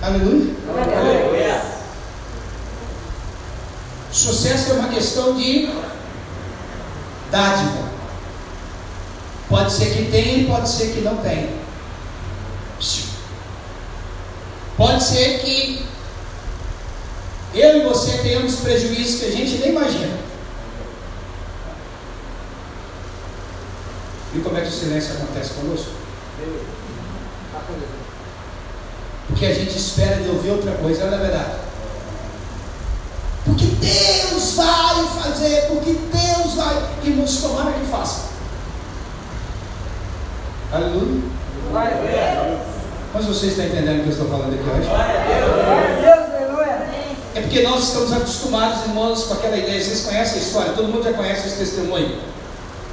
Aleluia. 0.00 0.54
Sucesso 4.12 4.70
é 4.70 4.74
uma 4.74 4.88
questão 4.88 5.34
de 5.34 5.68
dádiva. 7.32 7.87
Pode 9.48 9.72
ser 9.72 9.94
que 9.94 10.10
tenha, 10.10 10.46
pode 10.46 10.68
ser 10.68 10.92
que 10.92 11.00
não 11.00 11.16
tenha. 11.18 11.48
Pode 14.76 15.02
ser 15.02 15.40
que 15.40 15.86
eu 17.54 17.78
e 17.78 17.84
você 17.84 18.18
tenhamos 18.18 18.56
prejuízos 18.56 19.20
que 19.20 19.26
a 19.26 19.30
gente 19.32 19.58
nem 19.58 19.70
imagina. 19.70 20.18
Viu 24.32 24.42
como 24.44 24.58
é 24.58 24.60
que 24.60 24.68
o 24.68 24.72
silêncio 24.72 25.14
acontece 25.14 25.54
conosco? 25.54 25.90
Porque 29.26 29.46
a 29.46 29.54
gente 29.54 29.76
espera 29.76 30.22
de 30.22 30.28
ouvir 30.28 30.50
outra 30.50 30.72
coisa, 30.72 31.06
não 31.06 31.18
é 31.18 31.20
verdade? 31.20 31.52
Porque 33.44 33.64
Deus 33.64 34.52
vai 34.54 35.08
fazer, 35.22 35.62
porque 35.68 35.92
Deus 35.92 36.54
vai. 36.54 36.88
Irmãos, 37.02 37.40
tomara 37.40 37.72
que 37.72 37.86
faça. 37.86 38.37
Aleluia. 40.70 41.22
Mas 43.14 43.24
você 43.24 43.46
está 43.46 43.64
entendendo 43.64 44.00
o 44.00 44.02
que 44.02 44.08
eu 44.08 44.12
estou 44.12 44.28
falando 44.28 44.52
aqui 44.52 44.68
hoje? 44.68 44.86
É 47.34 47.40
porque 47.40 47.62
nós 47.62 47.84
estamos 47.84 48.12
acostumados, 48.12 48.84
irmãos, 48.84 49.24
com 49.24 49.34
aquela 49.34 49.56
ideia. 49.56 49.82
Vocês 49.82 50.04
conhecem 50.04 50.40
a 50.40 50.42
história, 50.42 50.72
todo 50.72 50.88
mundo 50.88 51.02
já 51.02 51.14
conhece 51.14 51.48
esse 51.48 51.56
testemunho. 51.56 52.18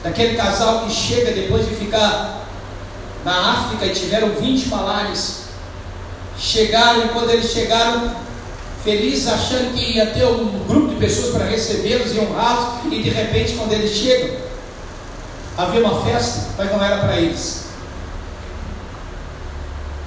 Daquele 0.02 0.38
casal 0.38 0.86
que 0.86 0.92
chega 0.92 1.32
depois 1.32 1.68
de 1.68 1.76
ficar 1.76 2.46
na 3.26 3.52
África 3.52 3.88
e 3.88 3.90
tiveram 3.90 4.30
20 4.30 4.70
malares. 4.70 5.46
Chegaram 6.38 7.06
e 7.06 7.10
quando 7.10 7.30
eles 7.32 7.52
chegaram, 7.52 8.16
felizes, 8.86 9.28
achando 9.28 9.74
que 9.74 9.98
ia 9.98 10.06
ter 10.08 10.26
um 10.26 10.66
grupo 10.66 10.94
de 10.94 10.96
pessoas 10.96 11.34
para 11.34 11.46
recebê-los 11.46 12.16
e 12.16 12.20
honrá-los, 12.20 12.86
e 12.94 13.02
de 13.02 13.10
repente, 13.10 13.54
quando 13.54 13.74
eles 13.74 13.92
chegam, 13.92 14.38
havia 15.58 15.82
uma 15.82 16.06
festa, 16.06 16.52
mas 16.58 16.72
não 16.72 16.82
era 16.82 17.00
para 17.00 17.18
eles. 17.18 17.65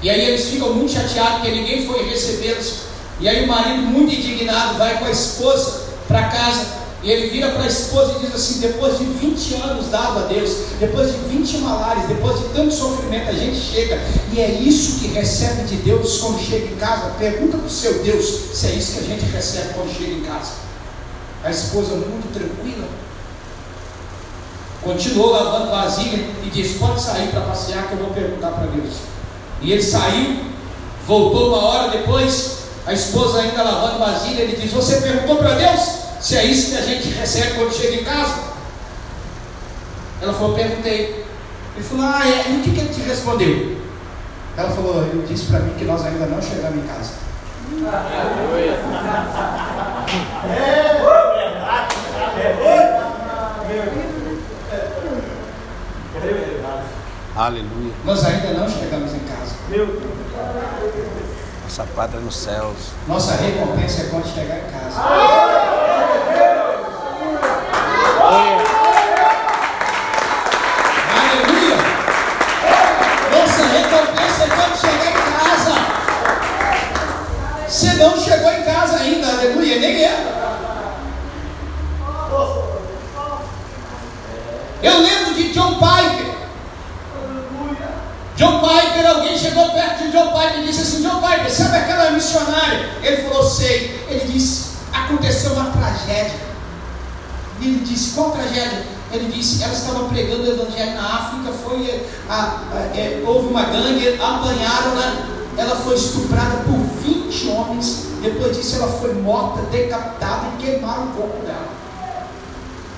E 0.02 0.08
aí 0.08 0.20
eles 0.28 0.48
ficam 0.48 0.72
muito 0.74 0.92
chateados 0.92 1.40
porque 1.40 1.50
ninguém 1.50 1.87
foi 1.87 2.08
recebê-los. 2.08 2.88
E 3.20 3.28
aí 3.28 3.44
o 3.44 3.48
marido, 3.48 3.82
muito 3.82 4.14
indignado, 4.14 4.78
vai 4.78 4.98
com 4.98 5.06
a 5.06 5.11
esposa 5.11 5.88
para 6.06 6.28
casa. 6.28 6.78
E 7.02 7.11
ele 7.11 7.30
vira 7.30 7.50
para 7.50 7.62
a 7.62 7.66
esposa 7.66 8.16
e 8.16 8.26
diz 8.26 8.34
assim: 8.34 8.61
depois 8.61 8.98
de 8.98 9.04
20 9.04 9.54
anos 9.54 9.87
dado 9.87 10.18
a 10.18 10.22
Deus, 10.26 10.50
depois 10.80 11.12
de 11.12 11.18
20 11.28 11.58
malares, 11.58 12.08
depois 12.08 12.38
de 12.38 12.48
tanto 12.48 12.72
sofrimento, 12.72 13.30
a 13.30 13.32
gente 13.32 13.56
chega. 13.56 14.00
E 14.32 14.40
é 14.40 14.50
isso 14.50 15.00
que 15.00 15.08
recebe 15.08 15.62
de 15.64 15.76
Deus 15.76 16.18
quando 16.18 16.40
chega 16.40 16.66
em 16.66 16.76
casa. 16.76 17.12
Pergunta 17.18 17.56
para 17.56 17.66
o 17.66 17.70
seu 17.70 18.02
Deus 18.02 18.24
se 18.52 18.66
é 18.66 18.70
isso 18.70 18.92
que 18.94 18.98
a 19.00 19.14
gente 19.14 19.24
recebe 19.26 19.74
quando 19.74 19.96
chega 19.96 20.12
em 20.12 20.22
casa. 20.22 20.52
A 21.44 21.50
esposa 21.50 21.94
muito 21.94 22.32
tranquila. 22.32 22.88
Continuou 24.82 25.30
lavando 25.30 25.70
vasilha 25.70 26.24
e 26.44 26.50
disse: 26.50 26.78
Pode 26.78 27.00
sair 27.00 27.28
para 27.28 27.42
passear 27.42 27.87
que 27.88 27.92
eu 27.92 27.98
vou 27.98 28.11
perguntar 28.11 28.50
para 28.50 28.66
Deus. 28.66 29.17
E 29.61 29.73
ele 29.73 29.83
saiu, 29.83 30.40
voltou 31.07 31.49
uma 31.49 31.64
hora 31.64 31.90
depois, 31.90 32.59
a 32.87 32.92
esposa 32.92 33.40
ainda 33.40 33.62
lavando 33.62 33.99
vasilha, 33.99 34.42
ele 34.42 34.57
diz: 34.57 34.73
Você 34.73 35.01
perguntou 35.01 35.37
para 35.37 35.55
Deus 35.55 35.81
se 36.21 36.37
é 36.37 36.44
isso 36.44 36.71
que 36.71 36.79
a 36.79 36.83
gente 36.83 37.09
recebe 37.11 37.55
quando 37.55 37.75
chega 37.75 37.97
em 37.97 38.05
casa? 38.05 38.35
Ela 40.21 40.33
falou: 40.33 40.55
Perguntei. 40.55 41.25
Ele 41.77 41.85
falou: 41.85 42.07
Ah, 42.07 42.23
é. 42.27 42.51
E 42.51 42.57
o 42.57 42.62
que, 42.62 42.71
que 42.71 42.81
ele 42.81 42.94
te 42.94 43.01
respondeu? 43.01 43.79
Ela 44.57 44.71
falou: 44.71 45.03
Ele 45.03 45.27
disse 45.29 45.47
para 45.47 45.61
mim 45.61 45.75
que 45.79 45.85
nós 45.85 46.05
ainda 46.05 46.27
não 46.27 46.40
chegamos 46.40 46.85
em 46.85 46.87
casa. 46.87 47.11
Aleluia. 57.37 57.92
Nós 58.05 58.25
ainda 58.25 58.53
não 58.55 58.68
chegamos 58.68 59.14
em 59.14 59.21
casa. 59.21 59.47
Nossa 61.62 61.85
pátria 61.94 62.20
nos 62.20 62.37
céus. 62.37 62.76
Nossa 63.07 63.33
recompensa 63.35 64.00
é 64.00 64.04
quando 64.07 64.26
chegar 64.26 64.57
em 64.57 64.62
casa. 64.62 64.98
Aleluia! 71.12 71.76
Nossa 73.31 73.62
recompensa 73.66 74.44
é 74.44 74.48
quando 74.48 74.74
chegar 74.81 75.11
em 75.11 75.16
casa. 75.38 75.74
Você 77.68 77.92
não 77.92 78.18
chegou 78.18 78.50
em 78.50 78.62
casa 78.62 78.96
ainda, 78.96 79.28
aleluia, 79.28 79.78
nem 79.81 80.02
é. 80.02 80.35
Eu 84.83 84.98
lembro 85.02 85.35
de 85.35 85.52
John 85.52 85.74
Piper. 85.74 85.97
Piper, 88.78 89.10
alguém 89.10 89.36
chegou 89.36 89.70
perto 89.70 90.04
de 90.04 90.12
John 90.12 90.32
Piper 90.32 90.60
e 90.60 90.66
disse 90.66 90.82
assim: 90.82 91.02
John 91.02 91.20
Piper, 91.20 91.50
sabe 91.50 91.78
aquela 91.78 92.10
missionária? 92.12 92.88
Ele 93.02 93.16
falou: 93.22 93.42
Sei. 93.44 94.06
Ele 94.08 94.32
disse: 94.32 94.68
Aconteceu 94.92 95.52
uma 95.52 95.70
tragédia. 95.70 96.38
Ele 97.60 97.80
disse: 97.80 98.14
Qual 98.14 98.30
tragédia? 98.30 98.86
Ele 99.12 99.32
disse: 99.32 99.62
Ela 99.62 99.72
estava 99.72 100.04
pregando 100.04 100.42
o 100.44 100.52
evangelho 100.52 100.94
na 100.94 101.16
África. 101.16 101.52
Foi, 101.52 102.06
a, 102.28 102.60
a, 102.72 102.96
é, 102.96 103.22
houve 103.26 103.48
uma 103.48 103.64
gangue, 103.64 104.14
apanharam-na. 104.14 105.38
Ela 105.56 105.74
foi 105.74 105.96
estuprada 105.96 106.58
por 106.58 106.78
20 107.02 107.48
homens. 107.48 108.06
Depois 108.22 108.56
disso, 108.56 108.76
ela 108.76 108.92
foi 108.92 109.12
morta, 109.14 109.62
decapitada 109.62 110.48
e 110.54 110.62
queimaram 110.62 111.06
o 111.06 111.08
corpo 111.08 111.44
dela. 111.44 111.68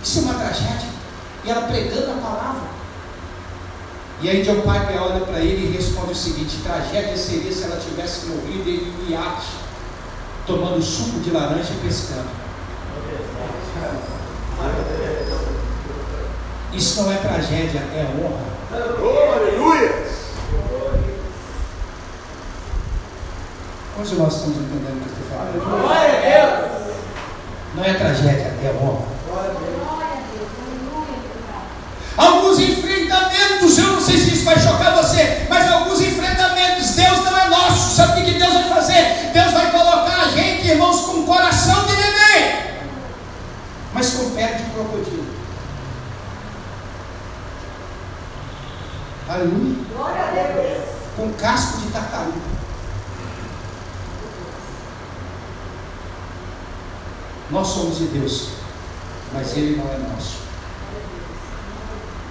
Isso 0.02 0.18
é 0.18 0.22
uma 0.22 0.34
tragédia. 0.34 0.88
E 1.44 1.50
ela 1.50 1.62
pregando 1.62 2.10
a 2.10 2.14
palavra. 2.14 2.69
E 4.22 4.28
aí 4.28 4.42
John 4.42 4.56
Piper 4.56 5.02
olha 5.02 5.20
para 5.20 5.40
ele 5.40 5.66
e 5.66 5.76
responde 5.76 6.12
o 6.12 6.14
seguinte: 6.14 6.60
tragédia 6.62 7.16
seria 7.16 7.50
se 7.50 7.64
ela 7.64 7.76
tivesse 7.76 8.26
morrido 8.26 8.68
em 8.68 8.92
um 8.92 9.10
iate, 9.10 9.46
tomando 10.46 10.82
suco 10.82 11.20
de 11.20 11.30
laranja 11.30 11.72
e 11.72 11.86
pescando. 11.86 12.28
Isso 16.74 17.02
não 17.02 17.12
é 17.12 17.16
tragédia, 17.16 17.80
é 17.80 18.06
honra. 18.18 18.50
Aleluia! 19.34 20.10
Hoje 23.98 24.14
nós 24.14 24.34
estamos 24.34 24.56
entendendo 24.58 25.02
o 25.02 25.10
que 25.14 25.20
eu 25.30 25.38
a 25.38 25.44
Deus! 25.50 26.94
Não 27.74 27.84
é 27.84 27.94
tragédia, 27.94 28.54
é 28.62 28.78
honra. 28.80 29.10
Alguns 32.16 32.60
enfrentamentos, 33.70 33.78
eu 33.78 33.92
não 33.92 34.00
sei 34.00 34.18
se 34.18 34.34
isso 34.34 34.44
vai 34.44 34.58
chocar 34.58 34.96
você, 34.96 35.46
mas 35.48 35.70
alguns 35.70 36.00
enfrentamentos, 36.00 36.90
Deus 36.90 37.24
não 37.24 37.36
é 37.36 37.48
nosso. 37.48 37.96
Sabe 37.96 38.20
o 38.20 38.24
que 38.24 38.38
Deus 38.38 38.52
vai 38.52 38.68
fazer? 38.68 39.30
Deus 39.32 39.52
vai 39.52 39.70
colocar 39.70 40.22
a 40.22 40.28
gente, 40.30 40.66
irmãos, 40.66 41.00
com 41.02 41.24
coração 41.24 41.86
de 41.86 41.92
neném, 41.92 42.80
mas 43.92 44.10
com 44.14 44.30
pé 44.30 44.54
de 44.54 44.64
crocodilo. 44.70 45.26
Aleluia. 49.28 49.84
Glória 49.94 50.22
a 50.22 50.30
Deus. 50.30 50.84
Com 51.16 51.32
casco 51.34 51.78
de 51.78 51.88
tartaruga. 51.88 52.50
Nós 57.50 57.66
somos 57.66 57.98
de 57.98 58.06
Deus, 58.06 58.50
mas 59.32 59.56
Ele 59.56 59.76
não 59.76 59.92
é 59.92 59.98
nosso. 59.98 60.49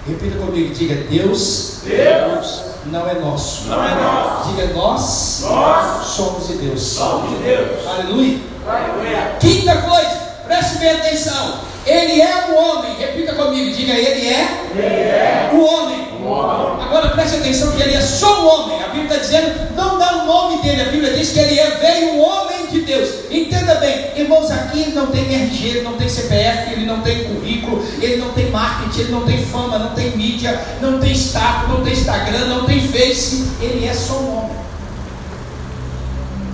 Repita 0.06 0.38
comigo, 0.38 0.74
diga 0.74 0.94
Deus 1.10 1.80
Deus 1.84 2.62
não 2.86 3.08
é 3.08 3.14
nosso. 3.14 3.68
não 3.68 3.84
é 3.84 3.94
nosso. 3.94 4.48
Diga 4.50 4.72
nós, 4.74 5.40
Nós 5.42 6.06
somos 6.06 6.48
de 6.48 6.54
Deus. 6.54 6.82
somos 6.82 7.30
de 7.30 7.36
Deus. 7.44 7.86
Aleluia. 7.86 8.38
Aleluia. 8.66 9.36
Quinta 9.38 9.76
coisa, 9.82 10.10
preste 10.46 10.78
bem 10.78 10.90
atenção. 10.90 11.54
Ele 11.86 12.20
é 12.20 12.46
o 12.50 12.54
homem. 12.56 12.94
Repita 12.98 13.34
comigo, 13.34 13.74
diga 13.76 13.92
ele 13.92 14.26
é, 14.28 14.70
Ele 14.74 14.82
é 14.86 15.50
o 15.52 15.60
homem. 15.62 16.08
o 16.22 16.26
homem. 16.26 16.86
Agora 16.86 17.10
preste 17.10 17.36
atenção 17.36 17.72
que 17.72 17.82
ele 17.82 17.94
é 17.94 18.00
só 18.00 18.42
um 18.42 18.48
homem. 18.48 18.82
A 18.82 18.88
Bíblia 18.88 19.04
está 19.04 19.16
dizendo, 19.16 19.74
não 19.76 19.98
dá 19.98 20.09
o 20.09 20.09
nome 20.30 20.62
dele. 20.62 20.82
A 20.82 20.84
Bíblia 20.86 21.12
diz 21.12 21.30
que 21.30 21.40
ele 21.40 21.58
é 21.58 21.70
veio 21.70 22.14
um 22.14 22.20
homem 22.20 22.66
de 22.66 22.80
Deus. 22.82 23.10
Entenda 23.30 23.74
bem, 23.76 24.12
irmãos, 24.16 24.50
aqui 24.50 24.82
ele 24.82 24.92
não 24.92 25.08
tem 25.08 25.24
RG, 25.34 25.68
ele 25.68 25.82
não 25.82 25.94
tem 25.94 26.08
CPF, 26.08 26.72
ele 26.72 26.86
não 26.86 27.00
tem 27.00 27.24
currículo, 27.24 27.84
ele 28.00 28.16
não 28.16 28.30
tem 28.30 28.50
marketing, 28.50 29.00
ele 29.00 29.12
não 29.12 29.24
tem 29.24 29.44
fama, 29.44 29.78
não 29.78 29.94
tem 29.94 30.16
mídia, 30.16 30.58
não 30.80 31.00
tem 31.00 31.12
status, 31.12 31.68
não 31.68 31.82
tem 31.82 31.92
Instagram, 31.92 32.46
não 32.46 32.64
tem 32.64 32.80
Face. 32.88 33.50
Ele 33.60 33.86
é 33.86 33.94
só 33.94 34.14
um 34.14 34.38
homem. 34.38 34.56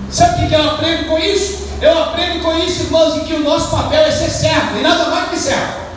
Sabe 0.09 0.45
o 0.45 0.47
que 0.47 0.55
eu 0.55 0.69
aprendo 0.71 1.07
com 1.07 1.17
isso? 1.17 1.67
Eu 1.81 2.03
aprendo 2.03 2.43
com 2.43 2.57
isso, 2.57 2.83
irmãos, 2.83 3.21
que 3.23 3.33
o 3.33 3.43
nosso 3.43 3.69
papel 3.69 4.01
é 4.01 4.11
ser 4.11 4.29
servo 4.29 4.79
e 4.79 4.81
nada 4.81 5.09
mais 5.09 5.29
que 5.29 5.37
servo. 5.37 5.87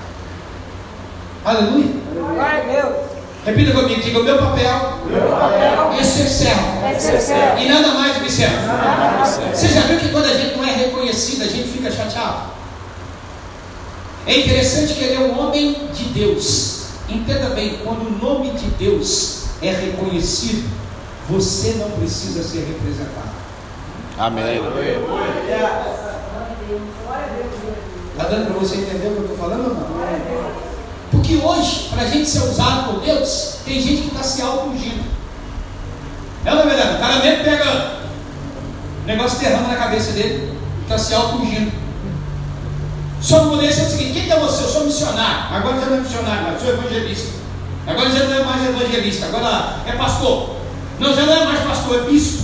Aleluia. 1.45 1.91
Glória 2.13 2.59
a 2.59 2.83
Deus. 2.83 3.10
Repita 3.45 3.73
comigo, 3.73 4.01
diga: 4.03 4.21
o 4.21 4.25
meu 4.25 4.39
papel 4.39 4.99
Meu 5.07 5.23
papel 5.31 5.93
é 5.99 6.05
ser 6.05 6.27
servo 6.29 6.85
É 6.87 6.99
ser 6.99 7.21
servo. 7.21 7.59
e 7.59 7.69
nada 7.69 7.89
mais 7.89 8.15
do 8.17 8.21
que 8.21 8.31
servo. 8.33 8.57
Você 9.55 9.69
já 9.69 9.81
viu 9.83 9.99
que 9.99 10.09
quando 10.11 10.27
a 10.27 10.35
gente 10.35 10.57
não 10.57 10.65
é 10.65 10.73
reconhecido, 10.73 11.43
a 11.43 11.47
gente 11.49 11.69
fica 11.69 11.91
chateado? 11.91 12.51
É 14.27 14.39
interessante 14.41 14.95
que 14.95 15.05
ele 15.05 15.15
é 15.17 15.21
um 15.21 15.41
homem 15.41 15.89
de 15.93 16.05
Deus. 16.05 16.81
Entenda 17.09 17.51
bem, 17.51 17.81
quando 17.83 18.07
o 18.07 18.19
nome 18.23 18.51
de 18.51 18.67
Deus 18.73 19.45
é 19.63 19.71
reconhecido, 19.71 20.69
você 21.29 21.75
não 21.79 21.91
precisa 21.93 22.43
ser 22.43 22.67
representado. 22.67 23.31
Amém. 24.19 24.61
Está 28.13 28.29
dando 28.29 28.47
para 28.51 28.59
você 28.61 28.77
entender 28.77 29.09
o 29.09 29.13
que 29.13 29.19
eu 29.19 29.23
estou 29.23 29.37
falando 29.39 29.69
ou 29.69 29.75
não? 29.75 30.70
Porque 31.31 31.47
hoje, 31.47 31.89
para 31.91 32.03
a 32.03 32.07
gente 32.07 32.29
ser 32.29 32.43
usado 32.43 32.91
por 32.91 33.01
Deus, 33.03 33.59
tem 33.65 33.81
gente 33.81 34.03
que 34.03 34.09
está 34.09 34.21
se 34.21 34.43
auto-ungindo. 34.43 35.05
É 36.45 36.51
é 36.51 36.57
verdade? 36.57 36.97
O 36.97 36.99
cara 36.99 37.23
mesmo 37.23 37.45
pega 37.45 38.01
o 39.05 39.07
negócio 39.07 39.39
derrama 39.39 39.69
na 39.69 39.77
cabeça 39.77 40.11
dele, 40.11 40.59
está 40.83 40.99
se 40.99 41.15
auto-ungindo. 41.15 41.71
Só 43.21 43.45
mudança 43.45 43.83
é 43.83 43.85
o 43.85 43.91
seguinte: 43.91 44.13
quem 44.15 44.25
que 44.25 44.33
é 44.33 44.41
você? 44.41 44.65
Eu 44.65 44.69
sou 44.69 44.85
missionário. 44.87 45.55
Agora 45.55 45.79
já 45.79 45.87
não 45.87 45.99
é 45.99 46.01
missionário, 46.01 46.43
mas 46.43 46.61
sou 46.61 46.71
evangelista. 46.71 47.33
Agora 47.87 48.11
já 48.11 48.25
não 48.25 48.35
é 48.35 48.45
mais 48.45 48.69
evangelista, 48.69 49.27
agora 49.27 49.77
é 49.87 49.93
pastor. 49.93 50.57
Não, 50.99 51.15
já 51.15 51.23
não 51.23 51.33
é 51.33 51.45
mais 51.45 51.61
pastor, 51.61 51.97
é 51.97 52.11
bispo. 52.11 52.43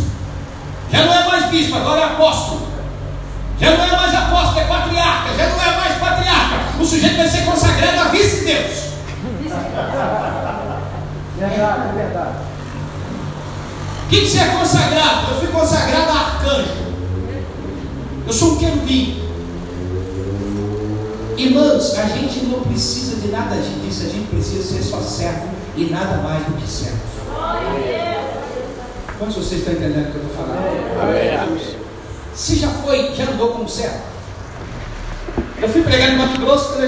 Já 0.93 1.05
não 1.05 1.13
é 1.13 1.27
mais 1.27 1.47
bispo, 1.47 1.75
agora 1.75 2.03
é 2.03 2.05
apóstolo. 2.05 2.66
Já 3.61 3.77
não 3.77 3.85
é 3.85 3.97
mais 3.97 4.15
apóstolo, 4.15 4.61
é 4.61 4.65
patriarca. 4.65 5.35
Já 5.37 5.49
não 5.49 5.63
é 5.63 5.77
mais 5.77 5.99
patriarca. 5.99 6.57
O 6.79 6.85
sujeito 6.85 7.17
vai 7.17 7.29
ser 7.29 7.45
consagrado 7.45 8.01
a 8.01 8.05
vice-deus. 8.09 8.87
Verdade, 11.39 11.97
verdade. 11.97 12.37
O 14.05 14.09
que, 14.09 14.27
você 14.27 14.39
é 14.39 14.47
consagrado? 14.47 15.31
Eu 15.31 15.39
fui 15.39 15.49
consagrado 15.49 16.11
a 16.11 16.15
arcanjo. 16.15 16.87
Eu 18.27 18.33
sou 18.33 18.53
um 18.53 18.57
querubim. 18.57 19.23
Irmãos, 21.37 21.99
a 21.99 22.07
gente 22.07 22.47
não 22.47 22.61
precisa 22.61 23.17
de 23.21 23.29
nada 23.29 23.57
disso. 23.57 24.05
A 24.07 24.09
gente 24.09 24.29
precisa 24.29 24.63
ser 24.63 24.83
só 24.83 25.01
servo 25.01 25.49
e 25.77 25.87
nada 25.87 26.19
mais 26.19 26.45
do 26.45 26.53
que 26.53 26.69
servo. 26.69 27.01
Quantos 29.19 29.37
vocês 29.37 29.61
estão 29.61 29.75
entendendo 29.75 30.09
o 30.09 30.13
que 30.13 30.17
eu 30.17 30.27
estou 30.27 30.37
falando? 30.37 30.59
Amém. 31.03 31.86
Você 32.37 32.55
já 32.57 32.69
foi, 32.69 33.15
já 33.15 33.25
andou 33.25 33.49
como 33.53 33.67
servo. 33.67 33.99
Eu 35.59 35.69
fui 35.71 35.83
pregar 35.83 36.13
em 36.13 36.19
Mato 36.19 36.39
Grosso 36.39 36.69
pela 36.73 36.85